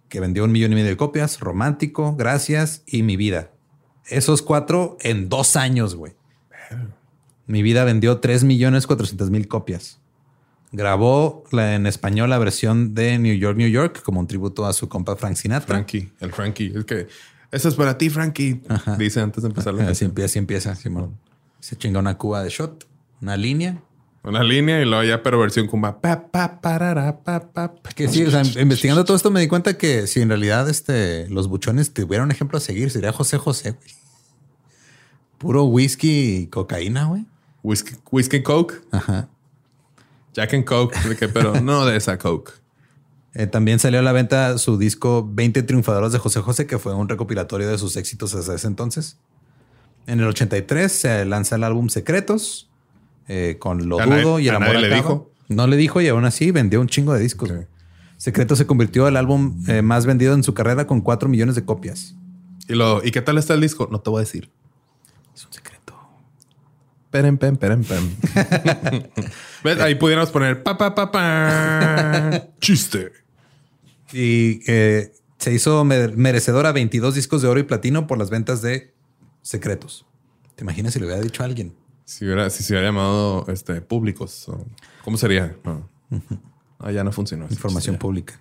[0.08, 3.50] que vendió un millón y medio de copias, Romántico, Gracias y Mi Vida.
[4.06, 6.14] Esos cuatro en dos años, güey.
[7.46, 9.98] Mi Vida vendió 3 millones 400 mil copias.
[10.72, 14.72] Grabó la- en español la versión de New York, New York, como un tributo a
[14.72, 15.66] su compa Frank Sinatra.
[15.76, 16.72] Frankie, el Frankie.
[16.76, 17.06] Es que
[17.52, 18.60] eso es para ti, Frankie.
[18.98, 21.16] Dice antes de empezar la Así empieza, así empieza, Simón.
[21.60, 22.86] Se chinga una cuba de shot,
[23.20, 23.80] una línea.
[24.24, 26.00] Una línea y luego ya, pero versión cumba.
[26.00, 27.90] Pa, pa, parara, pa, pa, pa.
[27.90, 31.28] Que sí, o sea, investigando todo esto me di cuenta que si en realidad este,
[31.28, 33.90] los buchones tuvieran un ejemplo a seguir, sería José José, güey.
[35.36, 37.26] Puro whisky y cocaína, güey.
[37.62, 38.80] Whisky, whisky Coke.
[38.92, 39.28] Ajá.
[40.32, 40.96] Jack and Coke.
[41.34, 42.52] pero no de esa Coke.
[43.34, 46.94] Eh, también salió a la venta su disco 20 Triunfadores de José José, que fue
[46.94, 49.18] un recopilatorio de sus éxitos hasta ese entonces.
[50.06, 52.70] En el 83 se lanza el álbum Secretos,
[53.28, 55.30] eh, con Lo ¿A nadie- Dudo y El Amor le dijo?
[55.48, 57.52] No le dijo y aún así vendió un chingo de discos.
[58.16, 61.54] Secretos se convirtió en el álbum eh, más vendido en su carrera con 4 millones
[61.54, 62.14] de copias.
[62.68, 63.88] Y, lo, ¿Y qué tal está el disco?
[63.92, 64.50] No te voy a decir.
[65.34, 65.94] Es un secreto.
[67.10, 68.16] Peren, pen, peren, pen.
[69.64, 69.78] ¿Ves?
[69.80, 72.42] Ahí pudiéramos poner pa, pa, pa, pa.
[72.60, 73.12] Chiste.
[74.12, 78.30] Y eh, se hizo me- merecedor a 22 discos de oro y platino por las
[78.30, 78.94] ventas de
[79.42, 80.06] Secretos.
[80.56, 81.74] ¿Te imaginas si le hubiera dicho a alguien?
[82.04, 84.50] Si, hubiera, si se hubiera llamado este, públicos,
[85.04, 85.56] ¿cómo sería?
[85.64, 85.88] No.
[86.78, 87.46] Ah, ya no funcionó.
[87.48, 88.40] Información pública.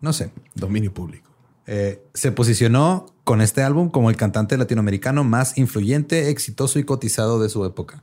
[0.00, 0.32] No sé.
[0.54, 1.30] Dominio público.
[1.66, 7.40] Eh, se posicionó con este álbum como el cantante latinoamericano más influyente, exitoso y cotizado
[7.40, 8.02] de su época.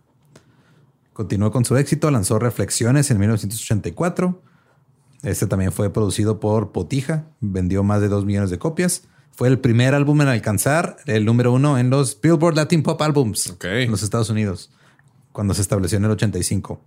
[1.13, 4.41] Continuó con su éxito, lanzó Reflexiones en 1984.
[5.23, 9.03] Este también fue producido por Potija, vendió más de 2 millones de copias.
[9.31, 13.55] Fue el primer álbum en alcanzar el número uno en los Billboard Latin Pop Albums
[13.63, 14.71] en los Estados Unidos,
[15.38, 16.82] cuando se estableció en el 85.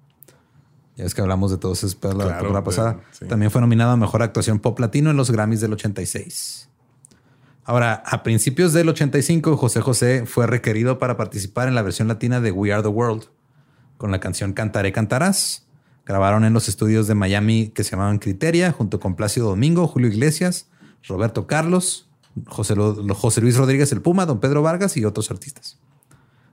[0.97, 3.01] Ya es que hablamos de todos esos la temporada pasada.
[3.29, 6.69] También fue nominado a Mejor Actuación Pop Latino en los Grammys del 86.
[7.63, 12.41] Ahora, a principios del 85, José José fue requerido para participar en la versión latina
[12.41, 13.27] de We Are the World
[13.99, 15.69] con la canción Cantaré Cantarás.
[16.05, 20.09] Grabaron en los estudios de Miami que se llamaban Criteria, junto con Plácido Domingo, Julio
[20.09, 20.67] Iglesias,
[21.07, 22.09] Roberto Carlos,
[22.47, 25.79] José, José Luis Rodríguez el Puma, Don Pedro Vargas y otros artistas.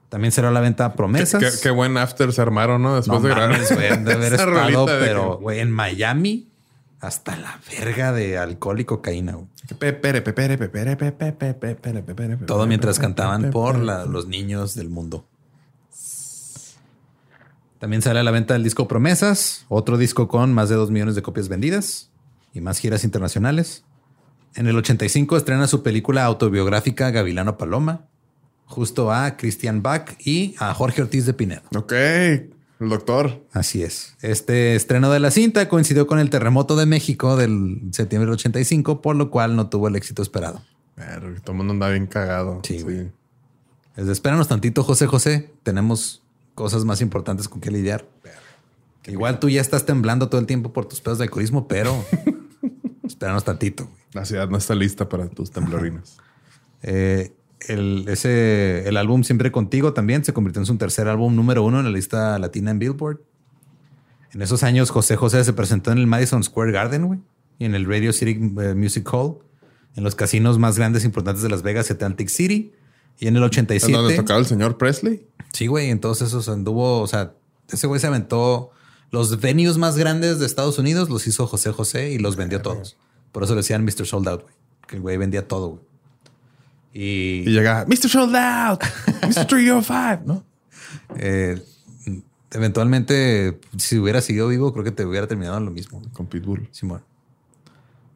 [0.08, 1.60] También será la venta Promesas.
[1.60, 2.96] Qué, buen after se armaron, ¿no?
[2.96, 3.60] Después de grabar.
[3.60, 6.48] de haber estado, pero, güey, en Miami
[7.00, 9.38] hasta la verga de alcohol y cocaína.
[12.46, 15.26] Todo mientras cantaban por los niños del mundo.
[17.78, 21.14] También sale a la venta el disco Promesas, otro disco con más de 2 millones
[21.14, 22.10] de copias vendidas
[22.52, 23.84] y más giras internacionales.
[24.56, 28.06] En el 85 estrena su película autobiográfica Gavilano Paloma,
[28.68, 31.62] justo a Christian Bach y a Jorge Ortiz de Pinedo.
[31.74, 33.42] Ok, el doctor.
[33.52, 34.14] Así es.
[34.22, 39.02] Este estreno de la cinta coincidió con el terremoto de México del septiembre del 85,
[39.02, 40.62] por lo cual no tuvo el éxito esperado.
[40.94, 42.60] Pero todo el mundo anda bien cagado.
[42.64, 42.80] Sí.
[42.80, 43.08] sí.
[43.96, 45.50] espéranos tantito, José José.
[45.62, 46.22] Tenemos
[46.54, 48.04] cosas más importantes con que lidiar.
[49.06, 52.04] Igual tú ya estás temblando todo el tiempo por tus pedos de alcoholismo, pero
[53.04, 53.88] espéranos tantito.
[54.12, 56.18] La ciudad no está lista para tus temblorinas.
[56.82, 57.32] Eh,
[57.66, 61.78] el, ese, el álbum Siempre Contigo también se convirtió en su tercer álbum número uno
[61.78, 63.20] en la lista latina en Billboard.
[64.32, 67.22] En esos años, José José se presentó en el Madison Square Garden,
[67.58, 69.38] y en el Radio City eh, Music Hall,
[69.96, 72.72] en los casinos más grandes e importantes de Las Vegas, Atlantic City.
[73.18, 73.92] Y en el 87.
[73.92, 75.26] ¿En donde tocaba el señor Presley?
[75.52, 75.90] Sí, güey.
[75.90, 77.34] Entonces esos anduvo, o sea,
[77.68, 78.70] ese güey se aventó
[79.10, 82.96] los venues más grandes de Estados Unidos, los hizo José José y los vendió todos.
[83.32, 84.06] Por eso le decían Mr.
[84.06, 84.54] Sold Out, güey.
[84.86, 85.87] Que el güey vendía todo, güey.
[86.92, 88.08] Y, y llega, Mr.
[88.08, 88.82] Sold Out,
[89.22, 89.46] Mr.
[89.46, 90.44] 305, ¿no?
[91.16, 91.62] Eh,
[92.52, 96.02] eventualmente, si hubiera seguido vivo, creo que te hubiera terminado lo mismo.
[96.12, 96.68] Con Pitbull.
[96.72, 97.02] Simón.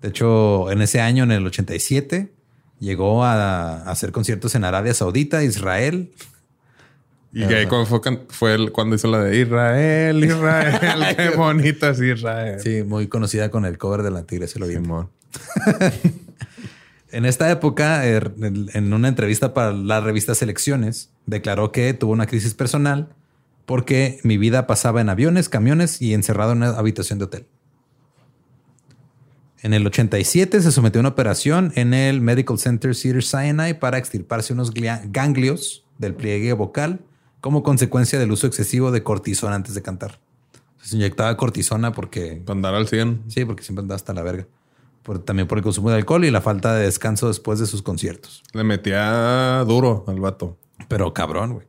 [0.01, 2.33] De hecho, en ese año, en el 87,
[2.81, 6.13] llegó a, hacer conciertos en Arabia Saudita, Israel.
[7.33, 10.79] Y que cuando fue, fue cuando hizo la de Israel, Israel,
[11.17, 12.61] qué bonita es Israel.
[12.61, 15.09] Sí, muy conocida con el cover de la Tigre, se lo Simón.
[17.13, 22.27] En esta época, er, en una entrevista para la revista Selecciones, declaró que tuvo una
[22.27, 23.15] crisis personal
[23.67, 27.47] porque mi vida pasaba en aviones, camiones y encerrado en una habitación de hotel.
[29.61, 33.99] En el 87 se sometió a una operación en el Medical Center Cedar Sinai para
[33.99, 37.01] extirparse unos ganglios del pliegue vocal
[37.43, 40.19] como consecuencia del uso excesivo de cortisona antes de cantar.
[40.81, 42.43] Se inyectaba cortisona porque...
[42.45, 43.25] Para andar al 100.
[43.29, 44.47] Sí, porque siempre andaba hasta la verga
[45.25, 48.43] también por el consumo de alcohol y la falta de descanso después de sus conciertos.
[48.53, 50.59] Le metía duro al vato.
[50.89, 51.67] Pero cabrón, güey.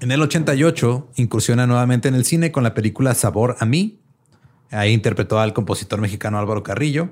[0.00, 4.00] En el 88 incursiona nuevamente en el cine con la película Sabor a mí.
[4.70, 7.10] Ahí interpretó al compositor mexicano Álvaro Carrillo.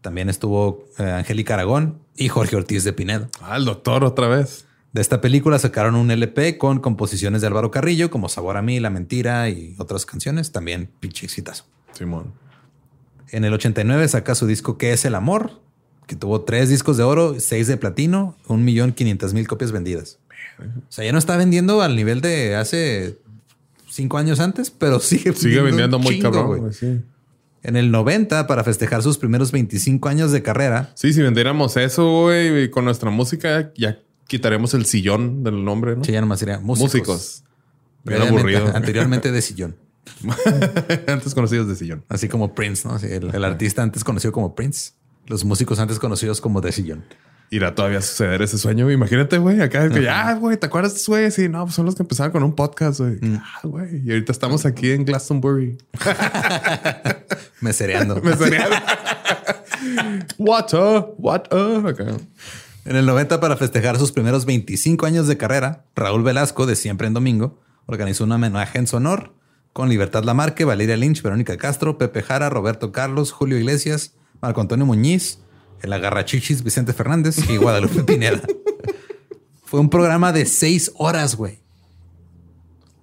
[0.00, 3.28] También estuvo eh, Angélica Aragón y Jorge Ortiz de Pinedo.
[3.42, 4.64] Ah, el doctor otra vez.
[4.92, 8.80] De esta película sacaron un LP con composiciones de Álvaro Carrillo, como Sabor a mí,
[8.80, 10.50] La Mentira y otras canciones.
[10.50, 11.66] También pinche exitazo.
[11.92, 12.32] Simón.
[13.30, 15.60] En el 89 saca su disco ¿Qué es el amor?
[16.06, 20.18] Que tuvo tres discos de oro, seis de platino, un millón quinientas mil copias vendidas.
[20.58, 23.18] O sea, ya no está vendiendo al nivel de hace
[23.88, 26.72] cinco años antes, pero sigue, sigue vendiendo muy cabrón.
[27.62, 30.92] En el 90, para festejar sus primeros 25 años de carrera.
[30.94, 36.04] Sí, si vendiéramos eso, güey, con nuestra música, ya quitaremos el sillón del nombre, ¿no?
[36.04, 37.44] Sí, ya nomás sería músicos.
[38.04, 38.28] Músicos.
[38.28, 38.70] aburrido.
[38.74, 39.76] Anteriormente de sillón.
[41.06, 42.04] antes conocidos de sillón.
[42.08, 42.96] Así como Prince, ¿no?
[42.96, 44.92] el, artista antes conocido como Prince.
[45.26, 47.04] Los músicos antes conocidos como de sillón.
[47.52, 48.90] Irá todavía a suceder ese sueño.
[48.90, 51.30] Imagínate, güey, acá que ya, güey, ¿te acuerdas de güey?
[51.32, 53.18] Sí, no, pues son los que empezaron con un podcast, güey.
[53.20, 53.40] Mm.
[53.42, 54.02] Ah, güey.
[54.04, 55.76] Y ahorita estamos aquí en Glastonbury.
[57.60, 58.20] Mesereando.
[58.22, 58.76] Mesereando.
[60.38, 62.20] what up, what up.
[62.84, 67.08] En el 90, para festejar sus primeros 25 años de carrera, Raúl Velasco, de Siempre
[67.08, 69.32] en Domingo, organizó un homenaje en su honor
[69.72, 74.86] con Libertad Lamarque, Valeria Lynch, Verónica Castro, Pepe Jara, Roberto Carlos, Julio Iglesias, Marco Antonio
[74.86, 75.38] Muñiz,
[75.82, 78.42] el agarrachichis Vicente Fernández y Guadalupe Pineda.
[79.64, 81.60] Fue un programa de seis horas, güey.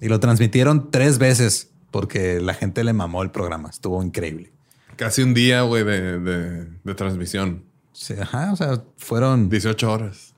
[0.01, 3.69] Y lo transmitieron tres veces porque la gente le mamó el programa.
[3.69, 4.51] Estuvo increíble.
[4.95, 7.63] Casi un día, güey, de, de, de transmisión.
[7.93, 10.34] Sí, ajá, o sea, fueron 18 horas.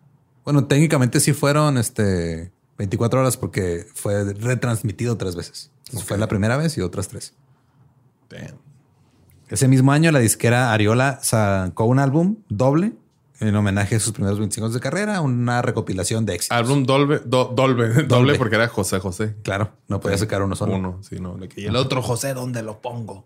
[0.46, 5.70] Bueno, técnicamente sí fueron este 24 horas porque fue retransmitido tres veces.
[6.06, 7.34] Fue la primera vez y otras tres.
[8.30, 8.58] Damn.
[9.50, 12.94] Ese mismo año, la disquera Ariola sacó un álbum doble
[13.40, 16.58] en homenaje a sus primeros 25 años de carrera, una recopilación de éxitos.
[16.58, 19.36] Álbum Dolbe, do- Dolbe, doble porque era José José.
[19.44, 20.76] Claro, no podía sacar uno solo.
[20.76, 21.38] Uno, sí, no.
[21.56, 23.26] Y el otro José, ¿dónde lo pongo?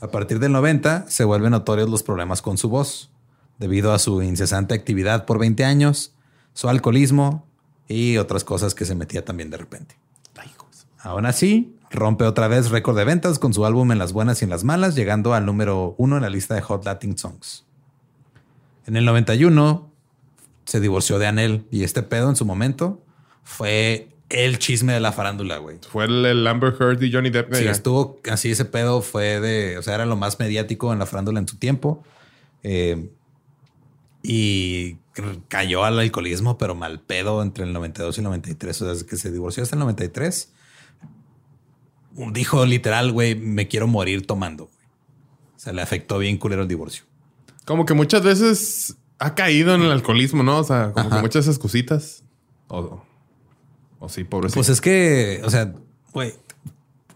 [0.00, 3.10] A partir del 90 se vuelven notorios los problemas con su voz,
[3.58, 6.12] debido a su incesante actividad por 20 años,
[6.54, 7.46] su alcoholismo
[7.88, 9.96] y otras cosas que se metía también de repente.
[11.04, 14.44] Aún así, rompe otra vez récord de ventas con su álbum En las buenas y
[14.44, 17.66] en las malas, llegando al número uno en la lista de Hot Latin Songs.
[18.86, 19.90] En el 91
[20.64, 23.02] se divorció de Anel y este pedo en su momento
[23.42, 25.78] fue el chisme de la farándula, güey.
[25.86, 27.54] Fue el, el Amber Heard y Johnny Depp.
[27.54, 27.70] Sí, ya.
[27.70, 28.50] estuvo así.
[28.50, 31.56] Ese pedo fue de, o sea, era lo más mediático en la farándula en su
[31.58, 32.02] tiempo.
[32.62, 33.10] Eh,
[34.22, 34.96] y
[35.48, 38.76] cayó al alcoholismo, pero mal pedo entre el 92 y el 93.
[38.82, 40.52] O sea, desde que se divorció hasta el 93,
[42.32, 44.64] dijo literal, güey, me quiero morir tomando.
[44.66, 44.76] güey.
[45.56, 47.04] O sea, le afectó bien culero el divorcio.
[47.64, 50.58] Como que muchas veces ha caído en el alcoholismo, ¿no?
[50.58, 51.16] O sea, como Ajá.
[51.16, 52.22] que muchas excusitas.
[52.68, 53.02] O,
[53.98, 54.58] o sí, pobrecito.
[54.58, 55.72] Pues es que, o sea,
[56.12, 56.34] güey,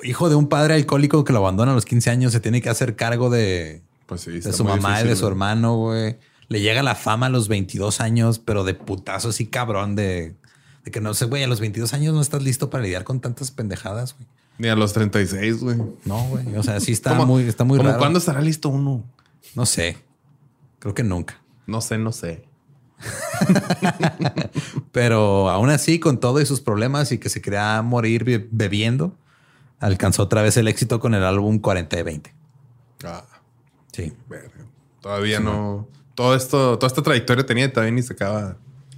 [0.03, 2.71] hijo de un padre alcohólico que lo abandona a los 15 años, se tiene que
[2.71, 6.17] hacer cargo de, Pues sí, de está su mamá y de su hermano, güey.
[6.49, 10.35] Le llega la fama a los 22 años, pero de putazo así cabrón de,
[10.85, 13.21] de que no sé, güey, a los 22 años no estás listo para lidiar con
[13.21, 14.27] tantas pendejadas, güey.
[14.59, 15.77] Ni a los 36, güey.
[16.05, 16.57] No, güey.
[16.57, 18.01] O sea, sí está ¿Cómo- muy, está muy como raro.
[18.01, 19.05] ¿Cuándo estará listo uno?
[19.55, 19.99] No sé.
[20.81, 21.41] Creo que nunca.
[21.67, 22.45] No sé, no sé.
[24.93, 29.15] Pero aún así, con todo y sus problemas y que se quería morir be- bebiendo,
[29.81, 32.35] alcanzó otra vez el éxito con el álbum 40 de 20.
[33.05, 33.25] Ah,
[33.93, 34.13] Sí.
[34.29, 34.51] verga.
[35.01, 35.89] Todavía no.
[36.19, 38.57] Todo esto, toda esta trayectoria tenía y todavía ni se acaba.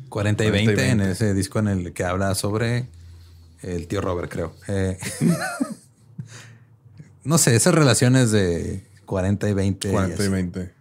[0.08, 1.12] 40 y 40 y 20, en 20.
[1.12, 2.88] ese disco en el que habla sobre
[3.60, 4.54] el tío Robert, creo.
[4.68, 4.96] Eh,
[7.24, 9.90] no sé, esas relaciones de 40 y 20.
[9.90, 10.32] 40 y así.
[10.32, 10.74] 20.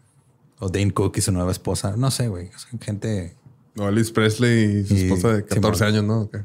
[0.59, 1.97] O Dane Cook y su nueva esposa.
[1.97, 2.51] No sé, güey.
[2.55, 3.35] Son gente.
[3.77, 5.93] O Alice Presley y su Y- esposa de 14 Simón.
[5.93, 6.21] años, ¿no?
[6.21, 6.37] Ok.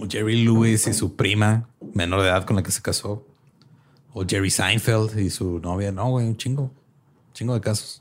[0.00, 3.22] O Jerry Lewis y su prima menor de edad con la que se casó.
[4.14, 5.92] O Jerry Seinfeld y su novia.
[5.92, 6.70] No, güey, un chingo.
[7.34, 8.00] Chingo de casos.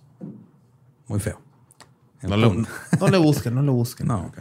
[1.14, 1.40] Muy feo.
[2.24, 2.66] No, le,
[3.00, 4.08] no le busquen, no le busquen.
[4.08, 4.26] No.
[4.26, 4.40] Ok.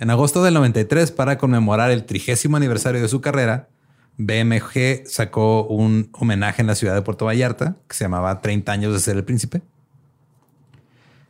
[0.00, 3.70] En agosto del 93, para conmemorar el trigésimo aniversario de su carrera,
[4.18, 8.92] BMG sacó un homenaje en la ciudad de Puerto Vallarta que se llamaba 30 años
[8.92, 9.62] de ser el príncipe.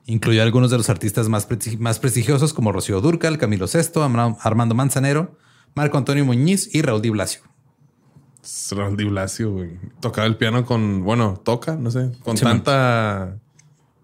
[0.06, 1.46] Incluyó a algunos de los artistas más,
[1.78, 5.38] más prestigiosos como Rocío Durcal, Camilo Sesto, Armando Manzanero,
[5.76, 7.42] Marco Antonio Muñiz y Raúl Di Blasio.
[8.72, 9.78] Raúl Di Blasio, güey.
[10.00, 12.56] Tocaba el piano con, bueno, toca, no sé, con Sí, man.
[12.64, 13.38] tanta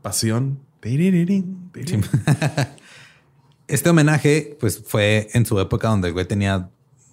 [0.03, 0.61] pasión.
[3.69, 6.71] Este homenaje, pues fue en su época donde el güey tenía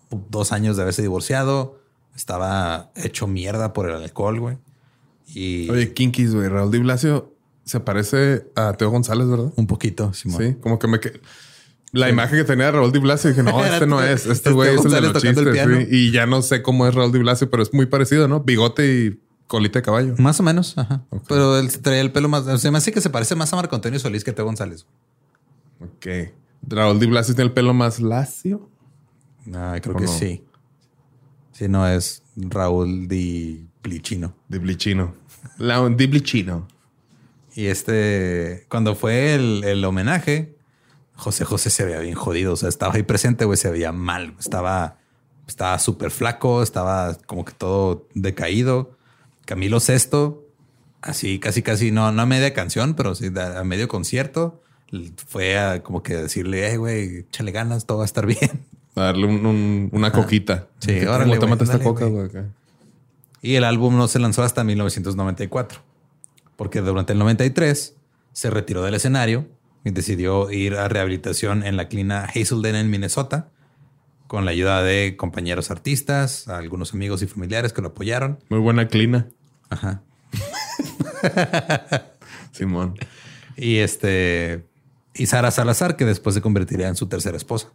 [0.09, 1.79] dos años de haberse divorciado,
[2.15, 4.57] estaba hecho mierda por el alcohol, güey.
[5.27, 6.47] Y Oye, Kinkis, güey.
[6.49, 9.53] Raúl Di Blasio se parece a Teo González, ¿verdad?
[9.55, 10.41] un poquito, Simón.
[10.41, 11.21] Sí, como que me que
[11.91, 14.51] la imagen que tenía de Raúl Di Blasio dije, no, este no es, es este
[14.51, 15.77] güey es el de los el chistes, piano.
[15.77, 15.87] sí.
[15.91, 18.39] Y ya no sé cómo es Raúl Di Blasio, pero es muy parecido, ¿no?
[18.41, 20.15] Bigote y colita de caballo.
[20.17, 21.03] Más o menos, ajá.
[21.27, 22.61] Pero él traía el pelo más.
[22.61, 24.85] Se me hace que se parece más a Marco Antonio Solís que a Teo González.
[25.79, 26.07] Ok.
[26.67, 28.69] Raúl Di Blasio tiene el pelo más lacio.
[29.53, 30.11] Ah, creo ¿O que no?
[30.11, 30.43] sí.
[31.51, 34.35] Sí, no es Raúl Di Plichino.
[34.47, 35.15] Di Blichino.
[35.57, 36.67] La, Di Blichino.
[37.55, 40.55] Y este, cuando fue el, el homenaje,
[41.15, 42.53] José José se veía bien jodido.
[42.53, 44.35] O sea, estaba ahí presente, güey, se veía mal.
[44.39, 44.97] Estaba
[45.47, 48.96] estaba súper flaco, estaba como que todo decaído.
[49.47, 50.45] Camilo Sesto,
[51.01, 54.61] así casi, casi, no, no a media canción, pero sí a a medio concierto,
[55.27, 58.65] fue a como que decirle, eh, güey, échale ganas, todo va a estar bien.
[58.95, 60.69] A darle un- un- una coquita.
[60.79, 62.07] Sí, ¿Cómo te mata esta coca.
[63.43, 65.79] Y el álbum no se lanzó hasta 1994,
[66.55, 67.95] porque durante el 93
[68.33, 69.45] se retiró del escenario
[69.85, 73.49] y decidió ir a rehabilitación en la clínica Hazelden en Minnesota,
[74.25, 78.39] con la ayuda de compañeros artistas, algunos amigos y familiares que lo apoyaron.
[78.49, 79.27] Muy buena clina,
[79.69, 80.01] Ajá.
[82.51, 82.95] Simón.
[83.55, 84.65] Y este
[85.13, 87.69] y Sara Salazar, que después se convertiría en su tercera esposa.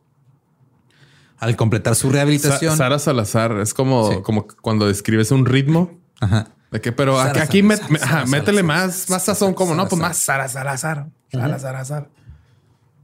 [1.38, 4.18] Al completar su Sa- rehabilitación, Sara Salazar es como, Sí.
[4.22, 5.98] como cuando describes un ritmo.
[6.20, 6.48] Ajá.
[6.70, 10.00] De que, pero Sara aquí, aquí met- ajá, métele más, más sazón, como no, pues
[10.00, 11.08] más Sara Salazar.
[11.32, 12.08] Sara Salazar.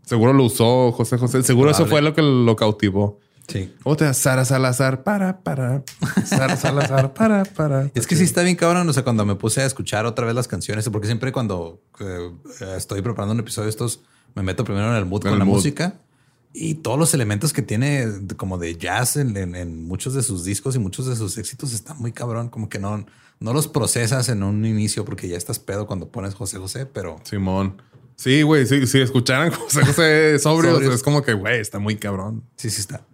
[0.05, 1.43] Seguro lo usó José José.
[1.43, 3.19] Seguro eso fue lo que lo cautivó.
[3.49, 3.75] Sí.
[3.83, 5.03] ¿Cómo te das Sara Salazar?
[5.03, 5.83] Para, para.
[6.27, 7.91] Sara Salazar, para, para.
[7.95, 8.89] Es que sí está bien cabrón.
[8.89, 12.31] O sea, cuando me puse a escuchar otra vez las canciones, porque siempre cuando eh,
[12.77, 14.03] estoy preparando un episodio de estos,
[14.35, 15.55] me meto primero en el mood En con el la mood.
[15.57, 15.95] música
[16.53, 20.45] y todos los elementos que tiene como de jazz en, en- en muchos de sus
[20.45, 22.49] discos y muchos de sus éxitos están muy cabrón.
[22.51, 23.07] Como que no,
[23.41, 27.17] no los procesas en un inicio porque ya estás pedo cuando pones José José, pero
[27.25, 27.81] Simón.
[28.17, 28.67] Sí, güey.
[28.67, 30.95] Sí, si escucharan José José sobrios, Sobrios.
[30.97, 32.45] es como que, güey, está muy cabrón.
[32.57, 33.07] sí, sí está.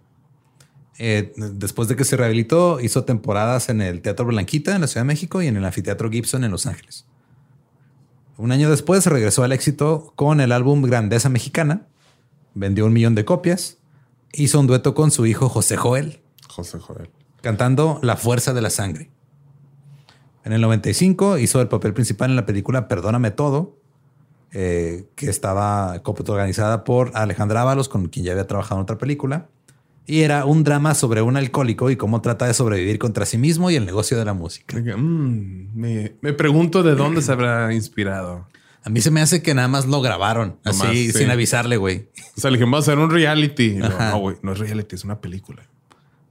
[0.97, 5.03] Eh, después de que se rehabilitó, hizo temporadas en el Teatro Blanquita en la Ciudad
[5.03, 7.05] de México y en el Anfiteatro Gibson en Los Ángeles.
[8.37, 11.87] Un año después regresó al éxito con el álbum Grandeza Mexicana,
[12.53, 13.77] vendió un millón de copias,
[14.33, 17.09] hizo un dueto con su hijo José Joel, José Joel.
[17.41, 19.09] cantando La Fuerza de la Sangre.
[20.43, 23.77] En el 95 hizo el papel principal en la película Perdóname Todo,
[24.51, 29.49] eh, que estaba coprotagonizada por Alejandra Ábalos, con quien ya había trabajado en otra película.
[30.07, 33.71] Y era un drama sobre un alcohólico y cómo trata de sobrevivir contra sí mismo
[33.71, 34.77] y el negocio de la música.
[34.77, 38.47] Mm, me, me pregunto de dónde se habrá inspirado.
[38.83, 41.17] A mí se me hace que nada más lo grabaron así sí.
[41.17, 42.07] sin avisarle, güey.
[42.37, 43.77] O sea, le dije, vamos a hacer un reality.
[43.77, 45.63] No, güey, no es reality, es una película.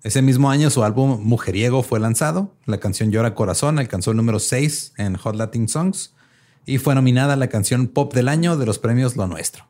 [0.05, 2.55] Ese mismo año su álbum Mujeriego fue lanzado.
[2.65, 6.15] La canción Llora Corazón alcanzó el número 6 en Hot Latin Songs
[6.65, 9.67] y fue nominada a la canción pop del año de los premios Lo Nuestro.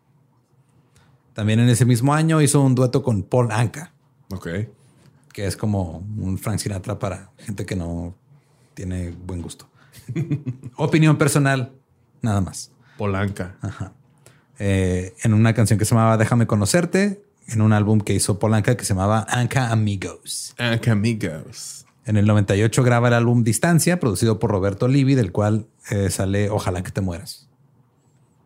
[1.33, 3.94] También en ese mismo año hizo un dueto con Paul Anka,
[4.31, 4.49] Ok.
[5.33, 8.15] que es como un Frank Sinatra para gente que no
[8.75, 9.69] tiene buen gusto.
[10.77, 11.73] Opinión personal,
[12.23, 12.71] nada más.
[12.97, 13.57] Polanca.
[14.59, 18.77] Eh, en una canción que se llamaba Déjame conocerte, en un álbum que hizo Polanca
[18.77, 20.55] que se llamaba Anka Amigos.
[20.59, 21.85] Anca Amigos.
[22.07, 26.51] En el 98 graba el álbum Distancia, producido por Roberto Livi, del cual eh, sale
[26.51, 27.49] Ojalá que te mueras.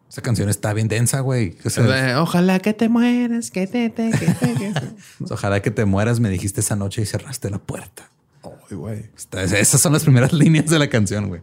[0.09, 1.57] Esa canción está bien densa, güey.
[1.65, 4.95] O sea, De, Ojalá que te mueras, que te, te, que te, que te".
[5.31, 8.11] Ojalá que te mueras, me dijiste esa noche y cerraste la puerta.
[8.43, 9.11] Ay, güey.
[9.33, 11.43] Esas son las primeras líneas de la canción, güey.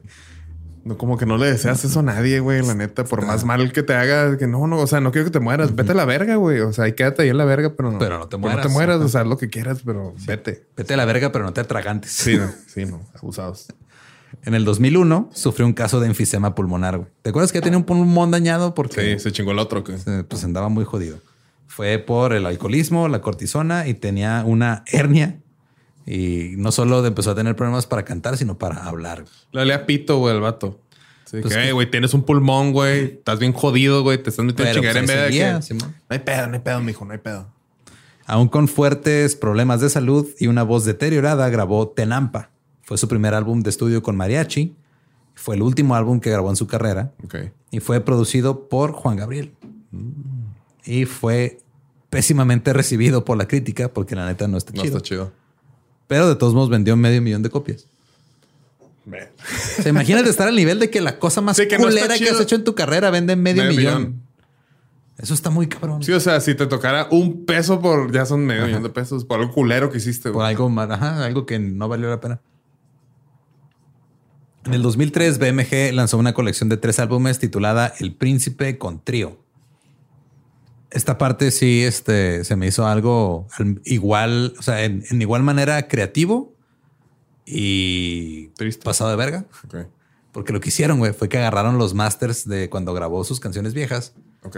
[0.83, 3.05] No, como que no le deseas eso a nadie, güey, la neta.
[3.05, 5.39] Por más mal que te haga, que no, no, o sea, no quiero que te
[5.39, 5.75] mueras.
[5.75, 6.59] Vete a la verga, güey.
[6.59, 7.97] O sea, y quédate ahí en la verga, pero no.
[7.97, 8.57] Pero no te pero mueras.
[8.57, 10.67] No te mueras, o sea, haz lo que quieras, pero vete.
[10.77, 12.11] Vete a la verga, pero no te atragantes.
[12.11, 13.65] Sí, no, sí, no, abusados.
[14.43, 17.09] En el 2001 sufrió un caso de enfisema pulmonar, güey.
[17.21, 18.73] ¿Te acuerdas que tenía un pulmón dañado?
[18.73, 19.83] Porque Sí, se chingó el otro.
[19.83, 19.93] Que...
[19.93, 21.17] eh, pues andaba muy jodido.
[21.67, 25.39] Fue por el alcoholismo, la cortisona y tenía una hernia.
[26.05, 29.25] Y no solo empezó a tener problemas para cantar, sino para hablar.
[29.51, 30.79] Le olía pito, güey, el vato.
[31.25, 33.05] Sí, Pues que, que- "Ey, güey, tienes un pulmón, güey.
[33.15, 34.21] Estás bien jodido, güey.
[34.21, 35.85] Te estás metiendo Pero, chingadera en pues, vez de que...
[35.85, 37.47] No hay pedo, no hay pedo, mijo, no hay pedo.
[38.27, 42.51] Aún con fuertes problemas de salud y una voz deteriorada, grabó Tenampa.
[42.85, 44.73] Fue su primer álbum de estudio con mariachi.
[45.33, 47.35] Fue el último álbum que grabó en su carrera Ok.
[47.71, 49.53] y fue producido por Juan Gabriel.
[50.85, 51.59] Y fue
[52.09, 54.97] pésimamente recibido por la crítica porque la neta no está No chido.
[54.97, 55.31] está chido.
[56.07, 57.87] Pero de todos modos vendió medio millón de copias.
[59.07, 62.01] O sea, imagínate estar al nivel de que la cosa más Sí, que no está
[62.01, 63.97] culera que has hecho en tu carrera vende medio, Medio millón.
[63.99, 64.21] millón.
[65.17, 66.01] Eso está muy cabrón.
[66.03, 68.11] Sí, o sea, si te tocara un peso por...
[68.11, 70.47] Ya son medio millón de pesos por algo culero que hiciste, Por güey.
[70.49, 72.41] algo más, ajá, algo que no valió la pena.
[74.65, 79.37] En el 2003, BMG lanzó una colección de tres álbumes titulada El Príncipe con Trío.
[80.89, 85.43] Esta parte sí este, se me hizo algo al- igual, o sea, en, en igual
[85.43, 86.53] manera creativo
[87.45, 88.83] y Triste.
[88.83, 89.45] pasado de verga.
[89.65, 89.75] Ok.
[90.31, 93.73] Porque lo que hicieron, güey, fue que agarraron los masters de cuando grabó sus canciones
[93.73, 94.13] viejas
[94.43, 94.57] Ok.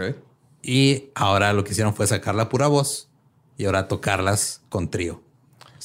[0.62, 3.08] y ahora lo que hicieron fue sacar la pura voz
[3.56, 5.22] y ahora tocarlas con trío.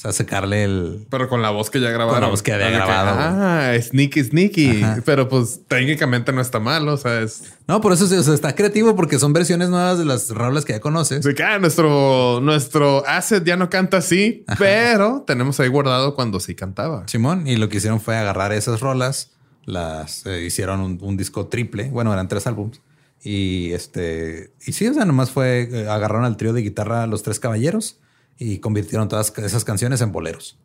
[0.04, 1.06] Sea, sacarle el...
[1.08, 2.16] Pero con la voz que ya grabaron.
[2.16, 4.82] Con la voz que había de grabado, ah, sneaky, sneaky.
[4.82, 5.02] Ajá.
[5.02, 6.86] Pero pues técnicamente no está mal.
[6.88, 7.54] O sea, es...
[7.66, 10.66] No, por eso sí, o sea, está creativo porque son versiones nuevas de las rolas
[10.66, 11.24] que ya conoces.
[11.24, 16.38] Así que ah, nuestro, nuestro asset ya no canta así, pero tenemos ahí guardado cuando
[16.38, 17.08] sí cantaba.
[17.08, 19.30] Simón, y lo que hicieron fue agarrar esas rolas,
[19.64, 22.82] las eh, hicieron un, un disco triple, bueno, eran tres álbums.
[23.22, 27.22] Y este, y sí, o sea, nomás fue, eh, agarraron al trío de guitarra Los
[27.22, 28.00] Tres Caballeros
[28.38, 30.58] y convirtieron todas esas canciones en boleros.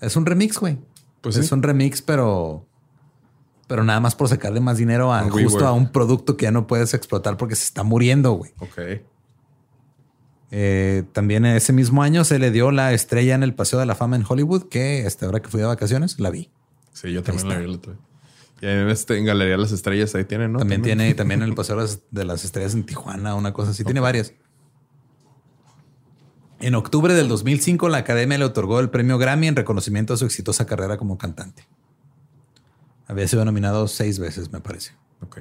[0.00, 0.78] Es un remix, güey.
[1.20, 1.54] Pues es sí.
[1.54, 2.66] un remix, pero,
[3.66, 6.66] pero nada más por sacarle más dinero a, justo a un producto que ya no
[6.66, 8.52] puedes explotar porque se está muriendo, güey.
[8.58, 8.78] Ok.
[10.50, 13.94] Eh, también ese mismo año se le dio la estrella en el Paseo de la
[13.94, 16.50] Fama en Hollywood, que hasta ahora que fui de vacaciones la vi.
[16.92, 18.00] Sí, yo también la vi otro día.
[18.60, 20.58] Y en, este, en Galería Las Estrellas ahí tienen, ¿no?
[20.60, 23.72] también tiene, también en el Paseo de las- de las Estrellas en Tijuana, una cosa
[23.72, 23.82] así.
[23.84, 24.32] Tiene varias.
[26.60, 30.24] En octubre del 2005, la Academia le otorgó el premio Grammy en reconocimiento a su
[30.24, 31.66] exitosa carrera como cantante.
[33.06, 34.92] Había sido nominado seis veces, me parece.
[35.20, 35.40] Ok.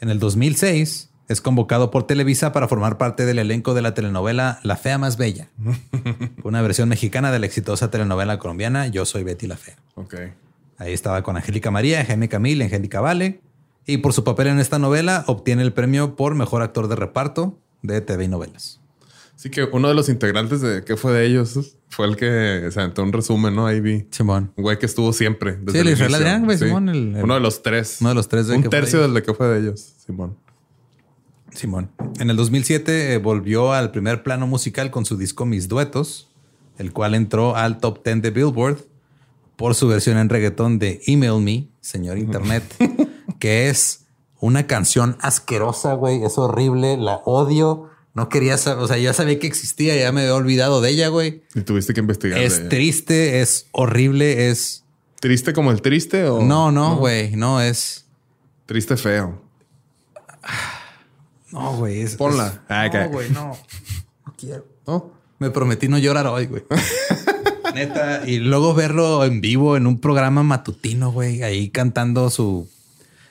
[0.00, 4.60] En el 2006, es convocado por Televisa para formar parte del elenco de la telenovela
[4.62, 5.50] La Fea Más Bella,
[6.42, 9.76] una versión mexicana de la exitosa telenovela colombiana Yo Soy Betty la Fea.
[9.94, 10.14] Ok.
[10.78, 13.40] Ahí estaba con Angélica María, Jaime Camil, Angélica Vale.
[13.84, 17.58] Y por su papel en esta novela obtiene el premio por mejor actor de reparto
[17.82, 18.80] de TV y novelas.
[19.40, 21.76] Sí, que uno de los integrantes de ¿Qué fue de ellos?
[21.90, 23.66] Fue el que se aventó un resumen, ¿no?
[23.66, 24.04] Ahí vi.
[24.10, 24.52] Simón.
[24.56, 25.52] Un güey que estuvo siempre.
[25.62, 26.26] Desde Sí, el Israel inicio.
[26.26, 27.98] Adrián, güey, Simón, el- el- Uno de los tres.
[28.00, 30.36] Uno de los tres de Un ¿Qué tercio del de que fue de ellos, Simón.
[31.54, 31.90] Simón.
[32.18, 36.28] En el 2007 eh, volvió al primer plano musical con su disco Mis Duetos,
[36.76, 38.78] el cual entró al top 10 de Billboard
[39.56, 42.64] por su versión en reggaetón de Email Me, señor Internet,
[43.38, 44.04] que es
[44.40, 46.22] una canción asquerosa, güey.
[46.24, 47.88] Es horrible, la odio.
[48.18, 51.08] No quería saber, o sea, ya sabía que existía, ya me había olvidado de ella,
[51.08, 51.42] güey.
[51.54, 52.38] Y tuviste que investigar.
[52.38, 54.84] Es triste, es horrible, es...
[55.20, 56.42] ¿Triste como el triste o...?
[56.42, 58.06] No, no, güey, no es...
[58.66, 59.40] Triste feo.
[61.52, 62.16] No, güey, es...
[62.16, 62.46] Ponla.
[62.48, 62.88] es- Ah.
[62.92, 63.56] No, güey, no.
[64.26, 64.66] No quiero.
[64.86, 65.12] ¿No?
[65.38, 66.62] Me prometí no llorar hoy, güey.
[67.74, 68.22] Neta.
[68.28, 72.68] Y luego verlo en vivo en un programa matutino, güey, ahí cantando su.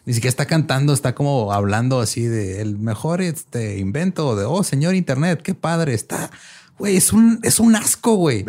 [0.07, 4.63] Ni siquiera está cantando, está como hablando así de el mejor este invento de oh,
[4.63, 6.31] señor Internet, qué padre está.
[6.79, 8.45] Güey, es un, es un asco, güey.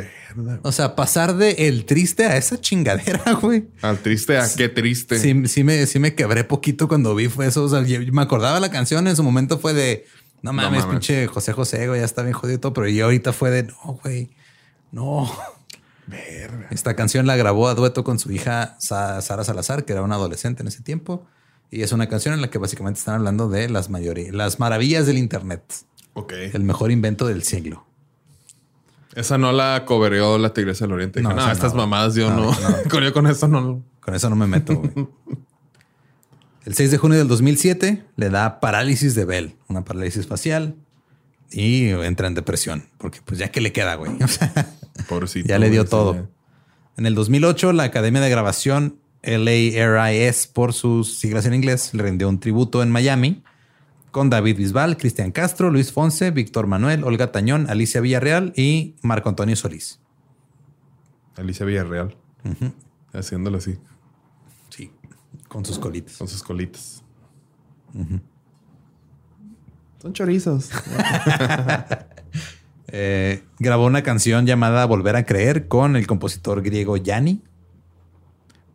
[0.62, 3.66] O sea, pasar de el triste a esa chingadera, güey.
[3.82, 5.18] Al triste a qué triste.
[5.18, 7.64] Sí, sí, me, sí me quebré poquito cuando vi fue eso.
[7.64, 10.04] O sea, yo- me acordaba la canción en su momento fue de
[10.42, 10.86] no mames, mames.
[10.94, 13.98] pinche José José, güey, ya está bien jodido todo, pero yo ahorita fue de no,
[14.04, 14.30] güey,
[14.92, 15.28] no.
[16.70, 20.14] Esta canción la grabó a dueto con su hija Sa- Sara Salazar, que era una
[20.14, 21.26] adolescente en ese tiempo.
[21.70, 25.06] Y es una canción en la que básicamente están hablando de las mayorías, las maravillas
[25.06, 25.62] del Internet,
[26.14, 26.32] Ok.
[26.52, 27.84] el mejor invento del siglo.
[29.14, 31.20] Esa no la cobereó la Tigresa del Oriente.
[31.22, 31.80] No, No, no estas no.
[31.80, 32.52] mamadas yo No,
[32.90, 33.82] con, yo con eso no.
[34.00, 34.76] Con eso no me meto.
[34.76, 34.92] güey.
[36.64, 40.74] El 6 de junio del 2007 le da parálisis de Bell, una parálisis facial,
[41.50, 44.12] y entra en depresión, porque pues ya que le queda, güey.
[45.08, 45.48] Pobrecito.
[45.48, 46.28] ya le dio todo.
[46.98, 52.28] En el 2008, la Academia de Grabación LARIS, por sus siglas en inglés, le rindió
[52.28, 53.42] un tributo en Miami
[54.10, 59.28] con David Bisbal, Cristian Castro, Luis Fonse, Víctor Manuel, Olga Tañón, Alicia Villarreal y Marco
[59.28, 60.00] Antonio Solís.
[61.36, 62.16] Alicia Villarreal.
[63.12, 63.78] Haciéndolo así,
[64.70, 64.90] Sí,
[65.48, 66.16] con sus colitas.
[66.16, 67.02] con sus colitas.
[70.00, 70.70] Son chorizos.
[72.90, 77.42] Eh, grabó una canción llamada Volver a Creer con el compositor griego Yanni.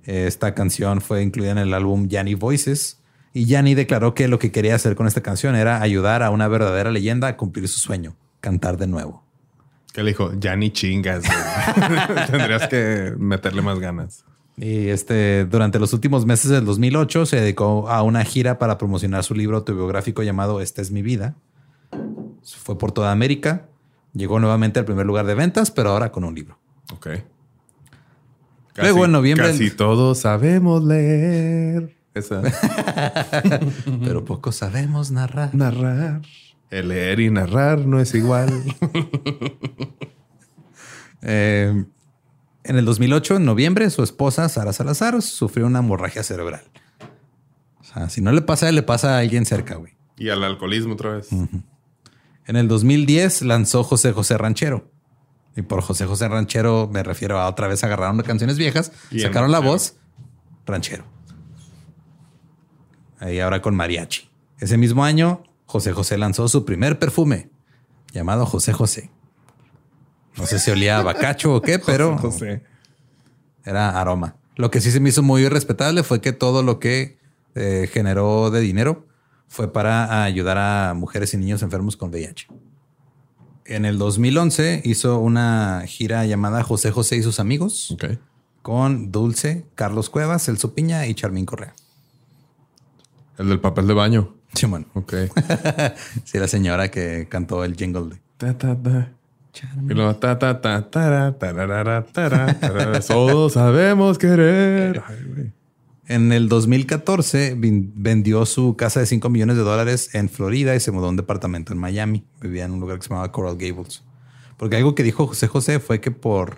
[0.05, 2.99] Esta canción fue incluida en el álbum Yanni Voices.
[3.33, 6.47] Y Yanni declaró que lo que quería hacer con esta canción era ayudar a una
[6.47, 9.23] verdadera leyenda a cumplir su sueño, cantar de nuevo.
[9.93, 11.23] que le dijo, ya ni chingas.
[12.31, 14.25] Tendrías que meterle más ganas.
[14.57, 19.23] Y este, durante los últimos meses del 2008 se dedicó a una gira para promocionar
[19.23, 21.35] su libro autobiográfico llamado Esta es mi vida.
[22.43, 23.67] Fue por toda América.
[24.13, 26.59] Llegó nuevamente al primer lugar de ventas, pero ahora con un libro.
[26.93, 27.07] Ok.
[28.75, 31.95] Luego, en noviembre- Casi todos sabemos leer.
[32.13, 32.41] Esa.
[34.03, 35.53] Pero poco sabemos narrar.
[35.55, 36.21] narrar.
[36.69, 38.49] El leer y narrar no es igual.
[41.25, 41.85] Eh,
[42.65, 46.61] en el 2008, en noviembre, su esposa, Sara Salazar, sufrió una hemorragia cerebral.
[47.79, 49.93] O sea, si no le pasa le pasa a alguien cerca, güey.
[50.17, 51.29] y al alcoholismo otra vez.
[51.31, 54.91] En el 2010 lanzó José José Ranchero.
[55.55, 59.51] Y por José José Ranchero me refiero a otra vez agarraron canciones viejas, Y sacaron
[59.51, 59.95] la voz,
[60.65, 61.05] ranchero.
[63.19, 64.29] Ahí ahora con mariachi.
[64.59, 67.49] Ese mismo año, José José lanzó su primer perfume,
[68.11, 69.11] llamado José José.
[70.37, 72.63] No sé si olía a bacacho o qué, pero José.
[73.63, 74.35] era aroma.
[74.55, 77.17] Lo que sí se me hizo muy respetable fue que todo lo que
[77.55, 79.07] eh, generó de dinero
[79.47, 82.47] fue para ayudar a mujeres y niños enfermos con VIH.
[83.65, 87.95] En el 2011 hizo una gira llamada José José y sus amigos
[88.61, 91.73] con Dulce, Carlos Cuevas, Elso Piña y Charmín Correa.
[93.37, 94.35] El del papel de baño.
[94.53, 94.85] Sí, bueno.
[94.93, 95.13] Ok.
[96.25, 99.11] Sí, la señora que cantó el jingle de Ta, ta, ta.
[99.89, 102.05] Y luego ta, ta, ta, tarara.
[103.07, 105.03] Todos sabemos querer.
[105.07, 105.51] Ay, güey.
[106.07, 110.79] En el 2014 vin- vendió su casa de 5 millones de dólares en Florida y
[110.79, 112.23] se mudó a un departamento en Miami.
[112.41, 114.03] Vivía en un lugar que se llamaba Coral Gables.
[114.57, 116.57] Porque algo que dijo José José fue que por,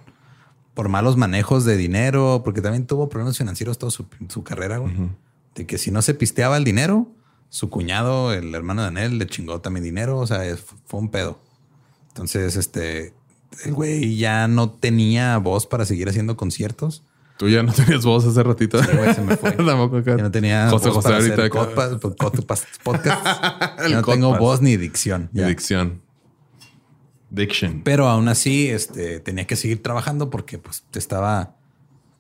[0.74, 4.94] por malos manejos de dinero, porque también tuvo problemas financieros toda su, su carrera, güey.
[5.54, 7.08] De que si no se pisteaba el dinero,
[7.50, 10.18] su cuñado, el hermano de Anel, le chingó también dinero.
[10.18, 10.42] O sea,
[10.86, 11.40] fue un pedo.
[12.10, 13.14] Entonces, este,
[13.64, 17.04] el güey ya no tenía voz para seguir haciendo conciertos.
[17.38, 18.82] Tú ya no tenías voz hace ratito.
[18.82, 19.52] Sí, güey, se me fue.
[19.52, 20.12] Tampoco acá.
[20.18, 23.26] Yo no tenía José voz José para ahorita hacer codpas- podcast.
[23.92, 25.30] No tengo voz ni dicción.
[25.34, 25.48] Ya.
[25.48, 26.02] Dicción.
[27.30, 27.82] Diction.
[27.84, 31.56] Pero aún así, este, tenía que seguir trabajando porque pues estaba...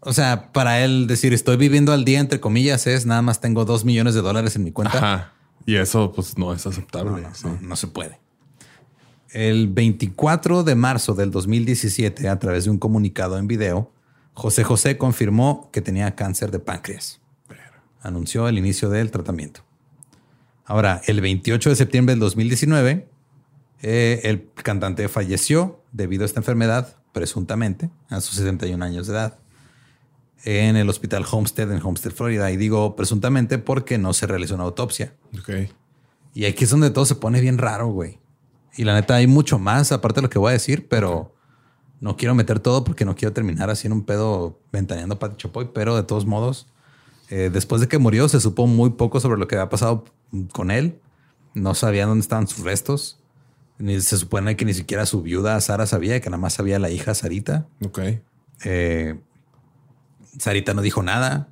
[0.01, 3.65] O sea, para él decir estoy viviendo al día, entre comillas, es nada más tengo
[3.65, 4.97] dos millones de dólares en mi cuenta.
[4.97, 5.33] Ajá.
[5.65, 7.11] Y eso pues no es aceptable.
[7.11, 7.47] No, no, sí.
[7.47, 8.19] no, no se puede.
[9.29, 13.91] El 24 de marzo del 2017, a través de un comunicado en video,
[14.35, 17.21] José José confirmó que tenía cáncer de páncreas.
[18.01, 19.61] Anunció el inicio del tratamiento.
[20.65, 23.07] Ahora, el 28 de septiembre del 2019,
[23.81, 29.39] eh, el cantante falleció debido a esta enfermedad, presuntamente, a sus 61 años de edad,
[30.43, 32.51] en el hospital Homestead en Homestead, Florida.
[32.51, 35.13] Y digo presuntamente porque no se realizó una autopsia.
[35.39, 35.71] Ok.
[36.33, 38.19] Y aquí es donde todo se pone bien raro, güey.
[38.75, 41.34] Y la neta hay mucho más aparte de lo que voy a decir, pero
[41.99, 45.37] no quiero meter todo porque no quiero terminar así en un pedo ventaneando a Pati
[45.37, 46.67] Chapoy, pero de todos modos,
[47.29, 50.05] eh, después de que murió se supo muy poco sobre lo que había pasado
[50.51, 50.99] con él.
[51.53, 53.19] No sabían dónde estaban sus restos.
[53.77, 56.89] Ni se supone que ni siquiera su viuda Sara sabía, que nada más sabía la
[56.89, 57.67] hija Sarita.
[57.85, 57.99] Ok.
[58.63, 59.19] Eh,
[60.37, 61.49] Sarita no dijo nada.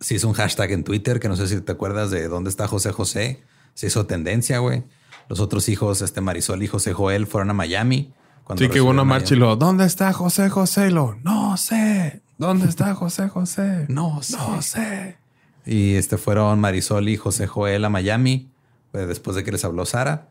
[0.00, 2.66] Se hizo un hashtag en Twitter que no sé si te acuerdas de dónde está
[2.66, 3.42] José José.
[3.74, 4.84] Se hizo tendencia, güey.
[5.28, 8.12] Los otros hijos, este Marisol y José Joel, fueron a Miami.
[8.44, 10.88] Cuando Sí, que hubo una marcha y lo, ¿dónde está José José?
[10.88, 12.22] Y lo, no sé.
[12.38, 13.86] ¿Dónde está José José?
[13.88, 14.36] No sé.
[14.36, 15.16] No sé.
[15.64, 18.50] Y este fueron Marisol y José Joel a Miami
[18.94, 20.28] eh, después de que les habló Sara,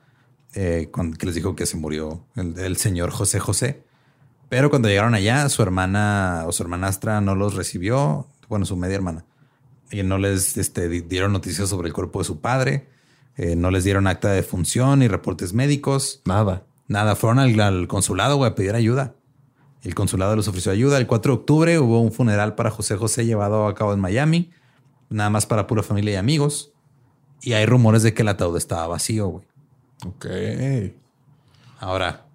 [0.54, 3.84] eh, cuando, que les dijo que se murió el, el señor José José.
[4.50, 8.96] Pero cuando llegaron allá, su hermana o su hermanastra no los recibió, bueno, su media
[8.96, 9.24] hermana,
[9.90, 12.90] y no les este, di- dieron noticias sobre el cuerpo de su padre,
[13.38, 16.22] eh, no les dieron acta de función ni reportes médicos.
[16.26, 16.64] Nada.
[16.88, 19.16] Nada, fueron al, al consulado güey, a pedir ayuda.
[19.84, 20.98] El consulado les ofreció ayuda.
[20.98, 24.52] El 4 de octubre hubo un funeral para José José llevado a cabo en Miami,
[25.10, 26.72] nada más para pura familia y amigos.
[27.42, 29.46] Y hay rumores de que el ataúd estaba vacío, güey.
[30.06, 30.26] Ok.
[31.80, 32.26] Ahora,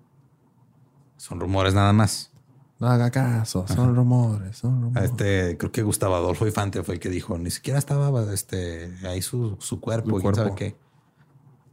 [1.17, 2.33] son rumores nada más.
[2.79, 3.67] No haga caso.
[3.69, 4.59] Son rumores.
[4.59, 5.11] Son rumores.
[5.11, 9.23] Este, creo que Gustavo Adolfo Infante fue el que dijo, ni siquiera estaba este, ahí
[9.23, 10.77] su, su cuerpo, y quién sabe qué.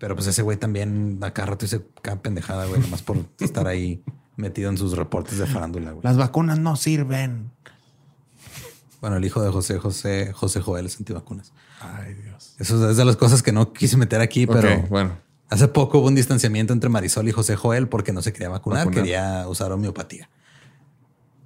[0.03, 3.67] Pero pues ese güey también a cada rato dice cada pendejada, güey, nomás por estar
[3.67, 4.03] ahí
[4.35, 6.03] metido en sus reportes de farándula, güey.
[6.03, 7.51] Las vacunas no sirven.
[8.99, 11.53] Bueno, el hijo de José José, José Joel es antivacunas.
[11.79, 12.53] Ay, Dios.
[12.59, 15.17] Eso es de las cosas que no quise meter aquí, pero bueno.
[15.49, 18.79] hace poco hubo un distanciamiento entre Marisol y José Joel porque no se quería vacunar,
[18.79, 19.03] Vacunar.
[19.05, 20.29] quería usar homeopatía.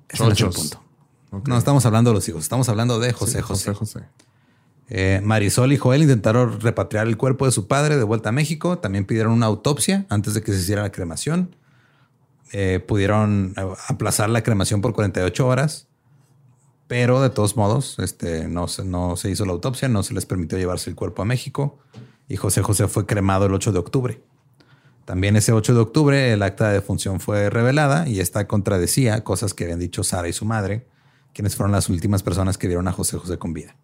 [0.10, 0.84] Ese no es el punto.
[1.46, 3.74] No estamos hablando de los hijos, estamos hablando de José Sí, José.
[3.76, 4.00] José.
[4.90, 8.78] Eh, Marisol y Joel intentaron repatriar el cuerpo de su padre de vuelta a México.
[8.78, 11.56] También pidieron una autopsia antes de que se hiciera la cremación.
[12.54, 15.88] Eh, pudieron eh, aplazar la cremación por 48 horas,
[16.88, 20.26] pero de todos modos este, no, se, no se hizo la autopsia, no se les
[20.26, 21.80] permitió llevarse el cuerpo a México
[22.30, 24.22] y José José fue cremado el 8 de octubre.
[25.04, 29.54] También ese 8 de octubre el acta de defunción fue revelada y esta contradecía cosas
[29.54, 30.88] que habían dicho Sara y su madre,
[31.34, 33.76] quienes fueron las últimas personas que vieron a José José con vida.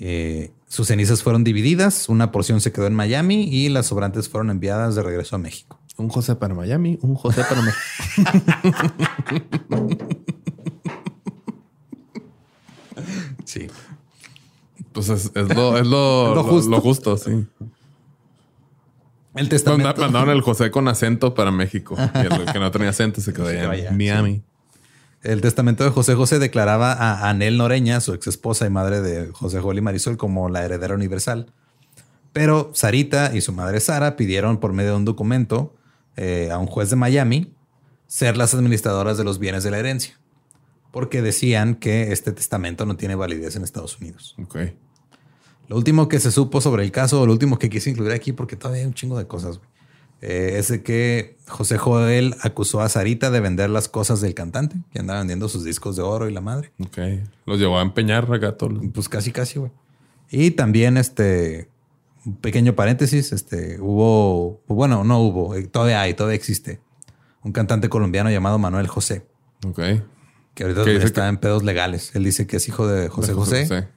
[0.00, 4.50] Eh, sus cenizas fueron divididas, una porción se quedó en Miami y las sobrantes fueron
[4.50, 5.78] enviadas de regreso a México.
[5.96, 7.78] Un José para Miami, un José para México.
[13.44, 13.68] Sí.
[14.92, 16.70] Pues es, es lo, es lo, Lo lo- justo.
[16.70, 17.46] lo justo, sí.
[19.34, 20.00] El testamento.
[20.00, 21.96] Mandaron el José con acento para México.
[22.14, 24.42] Y el que no tenía acento se quedó allá en Miami.
[25.22, 29.32] El testamento de José José declaraba a Anel Noreña, su ex esposa y madre de
[29.32, 31.52] José Joel y Marisol, como la heredera universal.
[32.32, 35.74] Pero Sarita y su madre Sara pidieron por medio de un documento
[36.16, 37.52] eh, a un juez de Miami
[38.06, 40.18] ser las administradoras de los bienes de la herencia,
[40.92, 44.36] porque decían que este testamento no tiene validez en Estados Unidos.
[45.68, 48.32] Lo último que se supo sobre el caso, o lo último que quise incluir aquí,
[48.32, 49.68] porque todavía hay un chingo de cosas, güey,
[50.20, 54.76] eh, es de que José Joel acusó a Sarita de vender las cosas del cantante,
[54.92, 56.72] que andaba vendiendo sus discos de oro y la madre.
[56.80, 56.98] Ok.
[57.46, 58.52] Los llevó a empeñar los-
[58.92, 59.70] Pues casi, casi, güey.
[60.30, 61.68] Y también, este,
[62.26, 66.80] un pequeño paréntesis, este, hubo, bueno, no hubo, eh, todavía hay, todavía existe,
[67.44, 69.24] un cantante colombiano llamado Manuel José,
[69.66, 69.80] Ok.
[70.54, 72.10] que ahorita ¿Qué dice está que- en pedos legales.
[72.14, 73.88] Él dice que es hijo de José De José.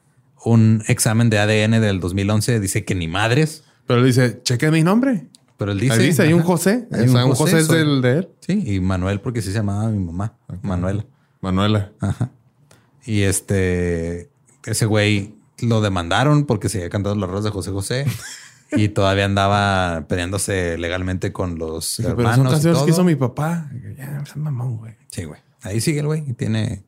[0.46, 4.84] Un examen de ADN del 2011 dice que ni madres, Pero él dice, cheque mi
[4.84, 5.28] nombre.
[5.62, 5.94] Pero él dice...
[5.94, 6.88] Ahí dice, hay un José.
[6.92, 8.30] hay o sea, un José, es soy- del de él.
[8.40, 10.34] Sí, y Manuel porque sí se llamaba mi mamá,
[10.64, 11.06] Manuela.
[11.40, 11.92] Manuela.
[12.00, 12.32] Ajá.
[13.06, 14.32] Y este,
[14.66, 18.06] ese güey lo demandaron porque seguía cantando los roles de José José
[18.72, 22.48] y todavía andaba peleándose legalmente con los Dice, Pero son hermanos.
[22.48, 22.90] y canciones que todo.
[22.96, 23.70] hizo mi papá.
[24.00, 24.96] Ya, es mamón, güey.
[25.12, 25.40] Sí, güey.
[25.62, 26.84] Ahí sigue el güey y tiene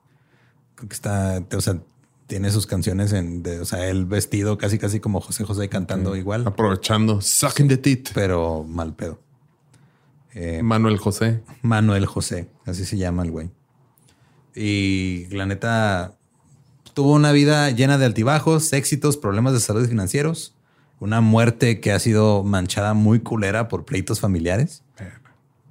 [0.74, 1.78] Creo que está, o sea,
[2.34, 6.16] tiene sus canciones en, de, o sea, él vestido casi, casi como José José cantando
[6.16, 6.48] igual.
[6.48, 8.10] Aprovechando, sucking the teeth.
[8.16, 9.20] Pero mal pedo.
[10.34, 11.44] Eh, Manuel José.
[11.62, 13.52] Manuel José, así se llama el güey.
[14.56, 16.16] Y la neta
[16.96, 20.56] tuvo una vida llena de altibajos, éxitos, problemas de salud financieros.
[21.00, 24.82] Una muerte que ha sido manchada muy culera por pleitos familiares.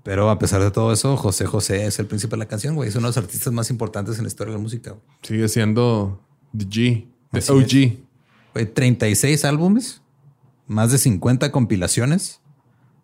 [0.05, 2.89] Pero a pesar de todo eso, José José es el príncipe de la canción, güey.
[2.89, 4.95] Es uno de los artistas más importantes en la historia de la música.
[5.23, 6.21] Sigue siendo
[6.57, 7.99] The G, The OG.
[8.55, 10.03] Güey, 36 álbumes,
[10.67, 12.41] más de 50 compilaciones,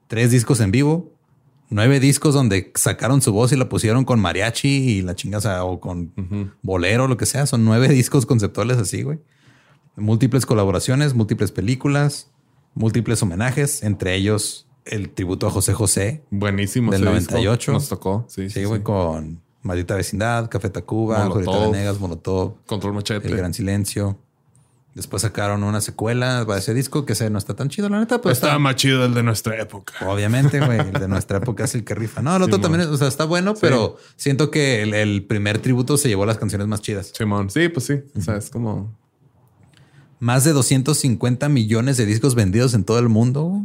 [0.06, 1.12] tres discos en vivo,
[1.70, 5.80] nueve discos donde sacaron su voz y la pusieron con mariachi y la chingada o
[5.80, 6.12] con
[6.62, 7.46] bolero, lo que sea.
[7.46, 9.18] Son nueve discos conceptuales así, güey.
[9.96, 12.30] Múltiples colaboraciones, múltiples películas,
[12.74, 16.22] múltiples homenajes, entre ellos el tributo a José José.
[16.30, 16.92] Buenísimo.
[16.92, 17.72] Del 98.
[17.72, 18.24] Nos tocó.
[18.28, 22.54] Sí, sí, güey, con Maldita Vecindad, Café Tacuba, Julieta Venegas, Molotov.
[22.64, 23.28] Control Machete.
[23.28, 24.18] El Gran Silencio.
[24.94, 28.18] Después sacaron una secuela para ese disco que se no está tan chido, la neta.
[28.18, 29.92] Pero está, más chido el de nuestra época.
[30.08, 30.78] Obviamente, güey.
[30.80, 32.22] El de nuestra época es el que rifa.
[32.22, 36.08] No, el otro también, o sea, está bueno, pero siento que el, primer tributo se
[36.08, 37.12] llevó las canciones más chidas.
[37.14, 38.00] Simón, sí, pues sí.
[38.16, 38.96] O sea, es como.
[40.18, 43.62] Más de 250 millones de discos vendidos en todo el mundo.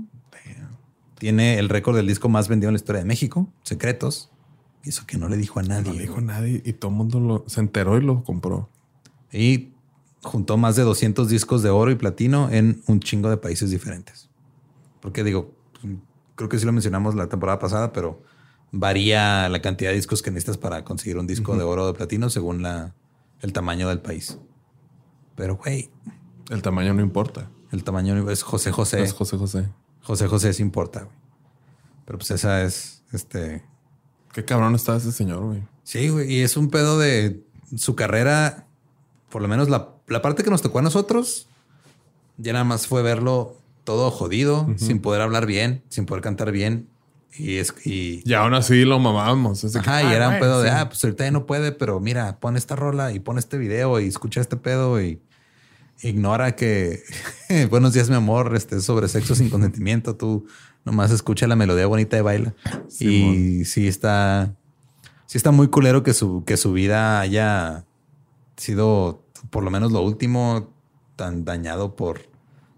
[1.17, 4.32] Tiene el récord del disco más vendido en la historia de México, Secretos.
[4.83, 5.91] Eso que no le dijo a nadie.
[5.91, 8.69] No le dijo a nadie y todo el mundo lo, se enteró y lo compró.
[9.31, 9.73] Y
[10.21, 14.29] juntó más de 200 discos de oro y platino en un chingo de países diferentes.
[14.99, 15.53] Porque digo,
[16.35, 18.21] creo que sí lo mencionamos la temporada pasada, pero
[18.71, 21.93] varía la cantidad de discos que necesitas para conseguir un disco de oro o de
[21.93, 22.93] platino según la,
[23.41, 24.39] el tamaño del país.
[25.35, 25.89] Pero, güey.
[26.49, 27.49] El tamaño no importa.
[27.71, 29.03] El tamaño es José José.
[29.03, 29.69] Es José José.
[30.01, 31.17] José José sí importa, güey.
[32.05, 33.63] Pero pues esa es, este...
[34.33, 35.63] Qué cabrón está ese señor, güey.
[35.83, 36.31] Sí, güey.
[36.33, 37.41] Y es un pedo de
[37.77, 38.65] su carrera,
[39.29, 41.47] por lo menos la, parte que nos tocó a nosotros,
[42.37, 46.87] ya nada más fue verlo todo jodido, sin poder hablar bien, sin poder cantar bien.
[47.35, 49.63] Y es y, y aún así lo mamábamos.
[49.75, 52.57] Ajá, y era un pedo de ah, pues ahorita ya no puede, pero mira, pon
[52.57, 55.19] esta rola y pon este video y escucha este pedo y
[56.01, 57.01] ignora que
[57.69, 60.15] buenos días, mi amor, este sobre sexo sin consentimiento.
[60.15, 60.45] Tú
[60.85, 62.53] nomás escucha la melodía bonita de baila.
[62.99, 64.55] y sí está,
[65.25, 67.85] sí está muy culero que su, que su vida haya
[68.57, 70.73] sido, por lo menos lo último,
[71.15, 72.33] tan dañado por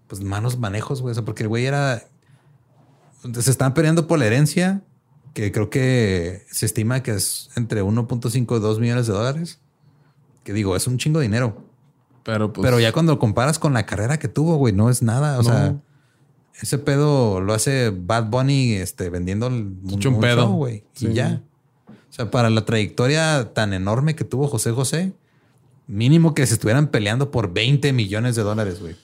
[0.06, 1.14] pues malos manejos, güey.
[1.24, 2.04] porque el güey era.
[3.32, 4.82] Se están peleando por la herencia,
[5.34, 9.60] que creo que se estima que es entre 1.5 y 2 millones de dólares.
[10.44, 11.64] Que digo, es un chingo de dinero.
[12.22, 15.40] Pero, pues, Pero ya cuando comparas con la carrera que tuvo, güey, no es nada.
[15.40, 15.74] O sea,
[16.60, 20.84] ese pedo lo hace Bad Bunny este, vendiendo mucho un pedo, güey.
[21.00, 21.42] Y ya.
[21.88, 25.12] O sea, para la trayectoria tan enorme que tuvo José José,
[25.86, 28.96] mínimo que se estuvieran peleando por 20 millones de dólares, güey.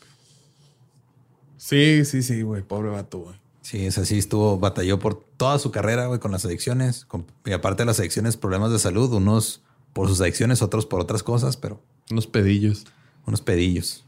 [1.58, 2.62] Sí, sí, sí, güey.
[2.62, 3.36] Pobre vato, güey.
[3.60, 4.18] Sí, es así.
[4.18, 7.06] Estuvo, batalló por toda su carrera, güey, con las adicciones.
[7.44, 9.12] y aparte de las adicciones, problemas de salud.
[9.12, 11.80] Unos por sus adicciones, otros por otras cosas, pero...
[12.10, 12.84] Unos pedillos.
[13.26, 14.04] Unos pedillos.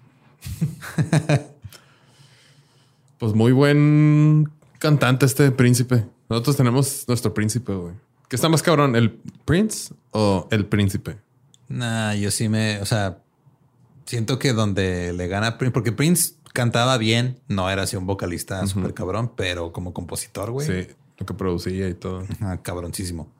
[3.25, 6.05] pues muy buen cantante este príncipe.
[6.29, 7.95] Nosotros tenemos nuestro príncipe, güey.
[8.29, 9.13] ¿Qué está más cabrón, el
[9.47, 11.17] Prince o el príncipe?
[11.71, 13.23] Nah, yo sí me, o sea,
[14.05, 18.67] siento que donde le gana Prince, porque Prince cantaba bien, no era así un vocalista
[18.67, 20.67] súper cabrón, pero como compositor, güey.
[20.67, 22.25] Sí, lo que producía y todo.
[22.61, 23.33] cabroncísimo.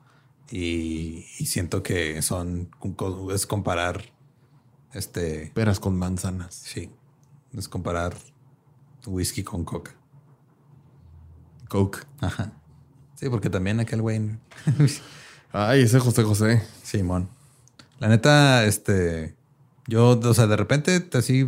[0.49, 2.71] Y, y, siento que son,
[3.31, 4.03] es comparar
[4.93, 5.51] este.
[5.53, 6.55] Peras con manzanas.
[6.55, 6.89] Sí.
[7.55, 8.15] Es comparar
[9.07, 9.95] whisky con coca.
[11.67, 11.99] Coke.
[12.21, 12.53] Ajá.
[13.15, 14.37] Sí, porque también aquel güey.
[15.51, 16.63] Ay, ese José José.
[16.83, 17.29] Simón.
[17.99, 19.35] La neta, este.
[19.87, 21.47] Yo, o sea, de repente, así,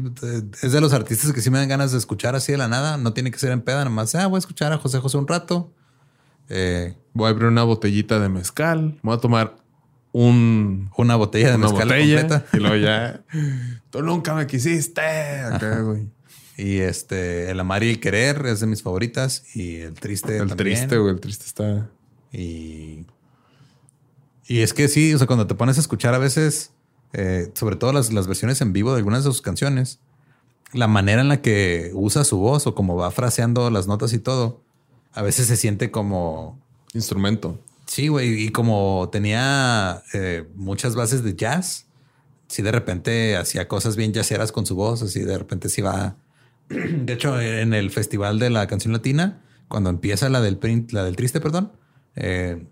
[0.61, 2.97] es de los artistas que sí me dan ganas de escuchar así de la nada.
[2.97, 5.27] No tiene que ser en peda, nomás, ah, voy a escuchar a José José un
[5.27, 5.73] rato.
[6.49, 8.99] Eh, voy a abrir una botellita de mezcal.
[9.01, 9.57] Voy a tomar
[10.11, 12.45] un, una botella de mezcal completa.
[12.53, 13.23] Y luego ya,
[13.89, 15.01] tú nunca me quisiste.
[16.57, 19.43] Y este, el amar y el querer es de mis favoritas.
[19.55, 21.13] Y el triste El triste, güey.
[21.13, 21.89] El triste está.
[22.33, 23.05] Y.
[24.47, 26.71] Y es que sí, o sea, cuando te pones a escuchar a veces,
[27.13, 29.99] eh, sobre todo las, las, versiones en vivo de algunas de sus canciones,
[30.71, 34.19] la manera en la que usa su voz o como va fraseando las notas y
[34.19, 34.61] todo,
[35.13, 36.59] a veces se siente como.
[36.93, 37.59] Instrumento.
[37.85, 38.43] Sí, güey.
[38.43, 41.85] Y como tenía eh, muchas bases de jazz,
[42.47, 46.15] sí de repente hacía cosas bien jazzeras con su voz, así de repente se iba.
[46.69, 51.03] De hecho, en el festival de la canción latina, cuando empieza la del print, la
[51.03, 51.71] del triste, perdón,
[52.15, 52.65] eh,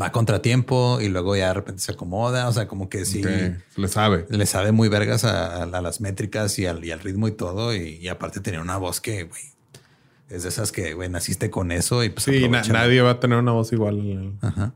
[0.00, 2.48] va a contratiempo y luego ya de repente se acomoda.
[2.48, 3.22] O sea, como que sí.
[3.22, 4.26] Le sabe.
[4.30, 7.74] Le sabe muy vergas a, a las métricas y al, y al ritmo y todo.
[7.74, 9.42] Y, y aparte tenía una voz que, güey,
[10.30, 12.78] es de esas que, güey, naciste con eso y pues Sí, na- aprovechala.
[12.80, 14.34] nadie va a tener una voz igual.
[14.40, 14.72] Ajá.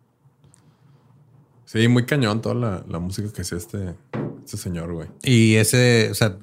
[1.70, 3.94] Sí, muy cañón toda la, la música que hacía este,
[4.42, 5.08] este señor, güey.
[5.22, 6.38] Y ese, o sea,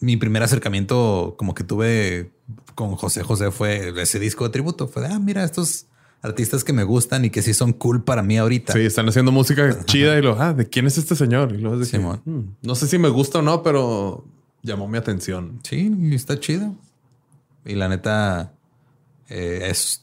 [0.00, 2.32] mi primer acercamiento como que tuve
[2.74, 4.88] con José José fue ese disco de tributo.
[4.88, 5.86] Fue de, ah, mira, estos
[6.22, 8.72] artistas que me gustan y que sí son cool para mí ahorita.
[8.72, 11.52] Sí, están haciendo música chida y lo, ah, ¿de quién es este señor?
[11.52, 12.20] Y luego es de que, Simón.
[12.24, 14.24] "Hmm, no sé si me gusta o no, pero
[14.62, 15.60] llamó mi atención.
[15.62, 16.74] Sí, está chido.
[17.64, 18.54] Y la neta
[19.28, 20.02] eh, es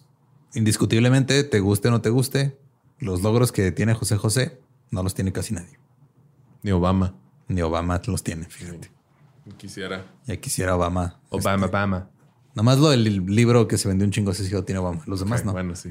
[0.53, 2.57] indiscutiblemente, te guste o no te guste,
[3.02, 5.80] los logros que tiene José José no los tiene casi nadie.
[6.62, 7.16] Ni Obama.
[7.47, 8.91] Ni Obama los tiene, fíjate.
[9.58, 10.06] Quisiera.
[10.26, 11.20] Ya quisiera Obama.
[11.30, 12.10] Obama, Obama.
[12.54, 15.02] Nomás lo del libro que se vendió un chingo, ese tiene Obama.
[15.08, 15.52] Los demás no.
[15.52, 15.89] Bueno, sí.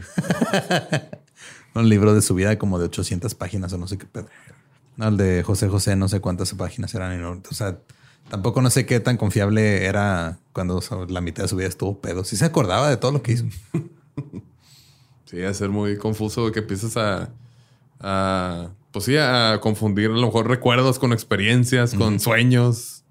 [1.74, 4.28] Un libro de su vida como de 800 páginas o no sé qué pedo.
[4.96, 7.42] No, el de José José, no sé cuántas páginas eran.
[7.50, 7.78] O sea,
[8.28, 11.68] tampoco no sé qué tan confiable era cuando o sea, la mitad de su vida
[11.68, 12.24] estuvo pedo.
[12.24, 13.46] Sí se acordaba de todo lo que hizo.
[15.30, 17.30] Sí, a ser muy confuso que empiezas a,
[18.00, 23.04] a, pues sí, a confundir a lo mejor recuerdos con experiencias, con sueños.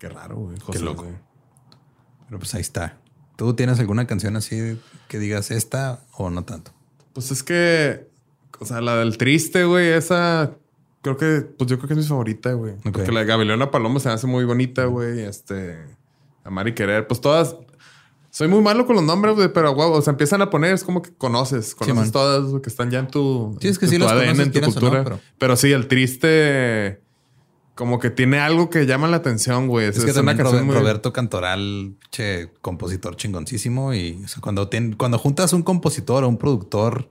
[0.00, 0.58] Qué raro, güey.
[0.58, 1.04] José, loco.
[1.04, 1.14] güey.
[2.26, 2.98] Pero pues ahí está.
[3.36, 6.72] ¿Tú tienes alguna canción así que digas esta o no tanto?
[7.12, 8.08] Pues es que,
[8.58, 10.56] o sea, la del triste, güey, esa
[11.02, 12.72] creo que, pues yo creo que es mi favorita, güey.
[12.78, 12.90] Ok.
[12.94, 15.20] Porque la de Gabriela Paloma se me hace muy bonita, güey.
[15.20, 15.78] Este,
[16.42, 17.54] Amar y Querer, pues todas.
[18.34, 20.84] Soy muy malo con los nombres, güey, pero guau, o sea, empiezan a poner, es
[20.84, 23.98] como que conoces, conoces todas, que están ya en tu, Sí, es que en sí
[23.98, 25.04] tu las ADN, conoces, en tu no, cultura.
[25.04, 25.56] pero- pero...
[25.56, 27.02] sí, el triste,
[27.74, 29.88] como que tiene algo que llama la atención, güey.
[29.88, 33.92] Es que también Robe- muy- Roberto Cantoral, che, compositor chingoncísimo.
[33.92, 37.10] Y o sea, cuando, cuando juntas un compositor o un productor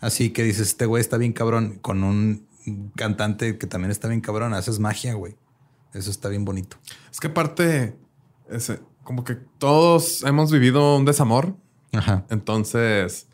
[0.00, 2.46] así que dices, este güey está bien cabrón, con un
[2.94, 5.34] cantante que también está bien cabrón, haces magia, güey.
[5.94, 6.76] Eso está bien bonito.
[7.10, 7.96] Es que aparte,
[8.50, 11.56] ese, como que todos hemos vivido un desamor.
[11.94, 12.26] Ajá.
[12.28, 13.26] Entonces,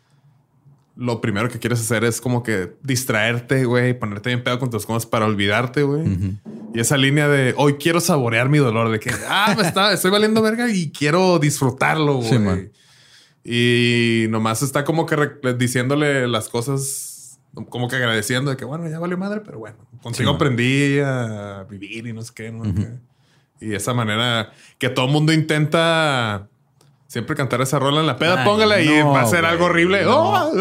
[0.95, 4.85] lo primero que quieres hacer es como que distraerte, güey, ponerte bien pedo con tus
[4.85, 6.05] cosas para olvidarte, güey.
[6.73, 10.11] Y esa línea de hoy quiero saborear mi dolor, de que, ah, me está, estoy
[10.11, 12.29] valiendo verga y quiero disfrutarlo, güey.
[12.29, 12.71] Sí, man.
[13.43, 15.17] y nomás está como que
[15.57, 20.29] diciéndole las cosas, como que agradeciendo de que, bueno, ya valió madre, pero bueno, contigo
[20.31, 20.35] man.
[20.37, 22.63] aprendí a vivir y no sé qué, ¿no?
[22.73, 23.14] Que-
[23.61, 26.47] Y esa manera que todo el mundo intenta
[27.07, 29.65] siempre cantar esa rola en la peda, Ay, póngala y va a ser güey, algo
[29.65, 30.03] horrible.
[30.03, 30.33] no.
[30.49, 30.53] Oh,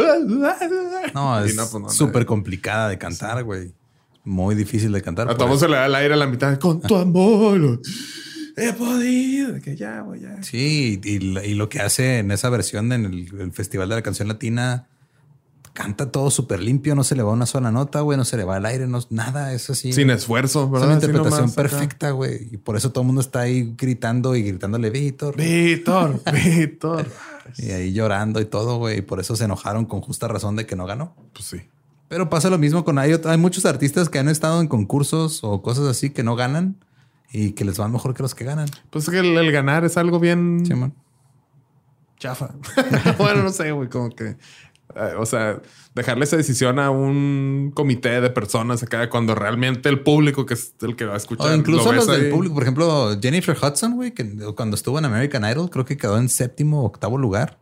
[1.14, 3.72] No, es no, pues, no, súper complicada de cantar, güey.
[4.24, 5.26] Muy difícil de cantar.
[5.26, 6.58] A por todo se le da el aire a la mitad.
[6.58, 7.80] Con tu amor
[8.56, 9.60] he podido.
[9.60, 10.42] Que ya, güey, ya.
[10.42, 14.02] Sí, y, y lo que hace en esa versión en el, el Festival de la
[14.02, 14.86] Canción Latina,
[15.74, 18.44] canta todo súper limpio, no se le va una sola nota, güey, no se le
[18.44, 19.92] va al aire, no, nada, es así.
[19.92, 20.88] Sin esfuerzo, es ¿verdad?
[20.88, 22.48] una Así interpretación nomás perfecta, güey.
[22.52, 25.36] Y por eso todo el mundo está ahí gritando y gritándole Víctor.
[25.36, 27.06] Víctor, Víctor.
[27.58, 28.98] Y ahí llorando y todo, güey.
[28.98, 31.14] Y por eso se enojaron con justa razón de que no ganó.
[31.34, 31.60] Pues sí.
[32.08, 35.60] Pero pasa lo mismo con hay, hay muchos artistas que han estado en concursos o
[35.60, 36.76] cosas así que no ganan
[37.32, 38.68] y que les van mejor que los que ganan.
[38.90, 40.94] Pues es que el, el ganar es algo bien Sí, man.
[42.18, 42.54] chafa.
[43.18, 44.36] bueno, no sé, güey, como que.
[44.96, 45.60] Eh, o sea,
[45.94, 50.74] dejarle esa decisión a un comité de personas acá cuando realmente el público que es
[50.82, 51.52] el que va a escuchar.
[51.52, 55.04] O incluso lo los del público, por ejemplo, Jennifer Hudson, güey, que cuando estuvo en
[55.04, 57.58] American Idol, creo que quedó en séptimo o octavo lugar.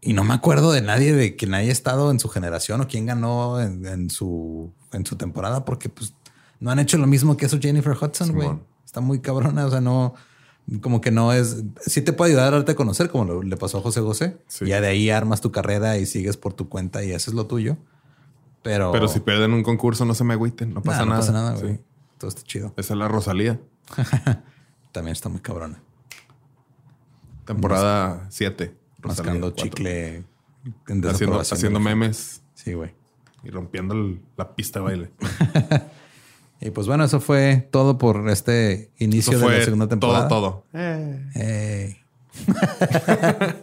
[0.00, 3.06] Y no me acuerdo de nadie de quien haya estado en su generación o quién
[3.06, 6.14] ganó en, en su, en su temporada, porque pues
[6.58, 8.50] no han hecho lo mismo que eso Jennifer Hudson, güey.
[8.84, 9.66] Está muy cabrona.
[9.66, 10.14] O sea, no,
[10.80, 11.62] como que no es.
[11.86, 14.36] Sí te puede ayudar a darte a conocer, como lo- le pasó a José José.
[14.48, 14.66] Sí.
[14.66, 17.76] Ya de ahí armas tu carrera y sigues por tu cuenta y haces lo tuyo.
[18.62, 20.72] Pero, Pero si pierden un concurso, no se me agüiten.
[20.72, 21.16] No pasa Nah, nada.
[21.16, 21.62] No pasa nada, Sí.
[21.62, 21.80] güey.
[22.18, 22.72] Todo está chido.
[22.76, 23.60] Esa es la Rosalía.
[24.92, 25.82] También está muy cabrona.
[27.44, 28.74] Temporada 7.
[29.02, 30.22] Mascando chicle
[30.88, 32.94] en Haciendo, haciendo memes Sí, güey.
[33.42, 35.10] y rompiendo el- la pista de baile.
[36.64, 40.28] Y pues bueno, eso fue todo por este inicio Eso de la segunda temporada.
[40.28, 40.78] todo, todo.
[41.34, 41.96] Eh,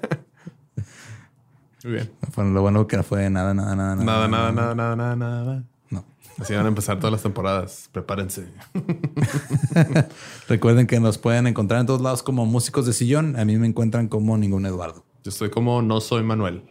[1.85, 2.11] muy bien.
[2.31, 5.63] Fue lo bueno que no fue nada, nada, nada, Nada, nada, nada, nada, nada, nada.
[5.89, 6.03] No.
[6.39, 7.87] Así van a empezar todas las temporadas.
[7.93, 8.49] Prepárense.
[10.49, 13.39] Recuerden que nos pueden encontrar en todos lados como músicos de sillón.
[13.39, 15.05] A mí me encuentran como ningún Eduardo.
[15.23, 16.63] Yo estoy como no soy Manuel.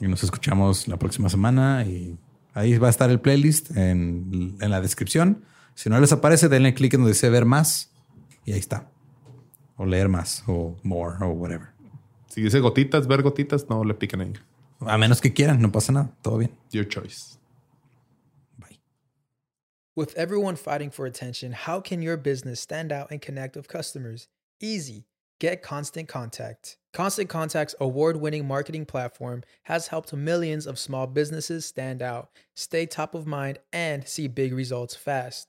[0.00, 2.18] Y nos escuchamos la próxima semana y
[2.54, 5.44] ahí va a estar el playlist en, en la descripción.
[5.74, 7.90] Si no les aparece, denle clic en donde dice ver más
[8.44, 8.90] y ahí está.
[9.76, 11.68] O leer más o more o whatever.
[12.28, 14.32] Si dice gotitas, ver gotitas, no le piquen ahí.
[14.80, 16.16] A menos que quieran, no pasa nada.
[16.22, 16.56] Todo bien.
[16.70, 17.38] Your choice.
[18.58, 18.80] Bye.
[19.94, 24.28] With everyone fighting for attention, how can your business stand out and connect with customers?
[24.60, 25.06] Easy.
[25.38, 26.76] Get Constant Contact.
[26.92, 32.84] Constant Contact's award winning marketing platform has helped millions of small businesses stand out, stay
[32.84, 35.48] top of mind, and see big results fast.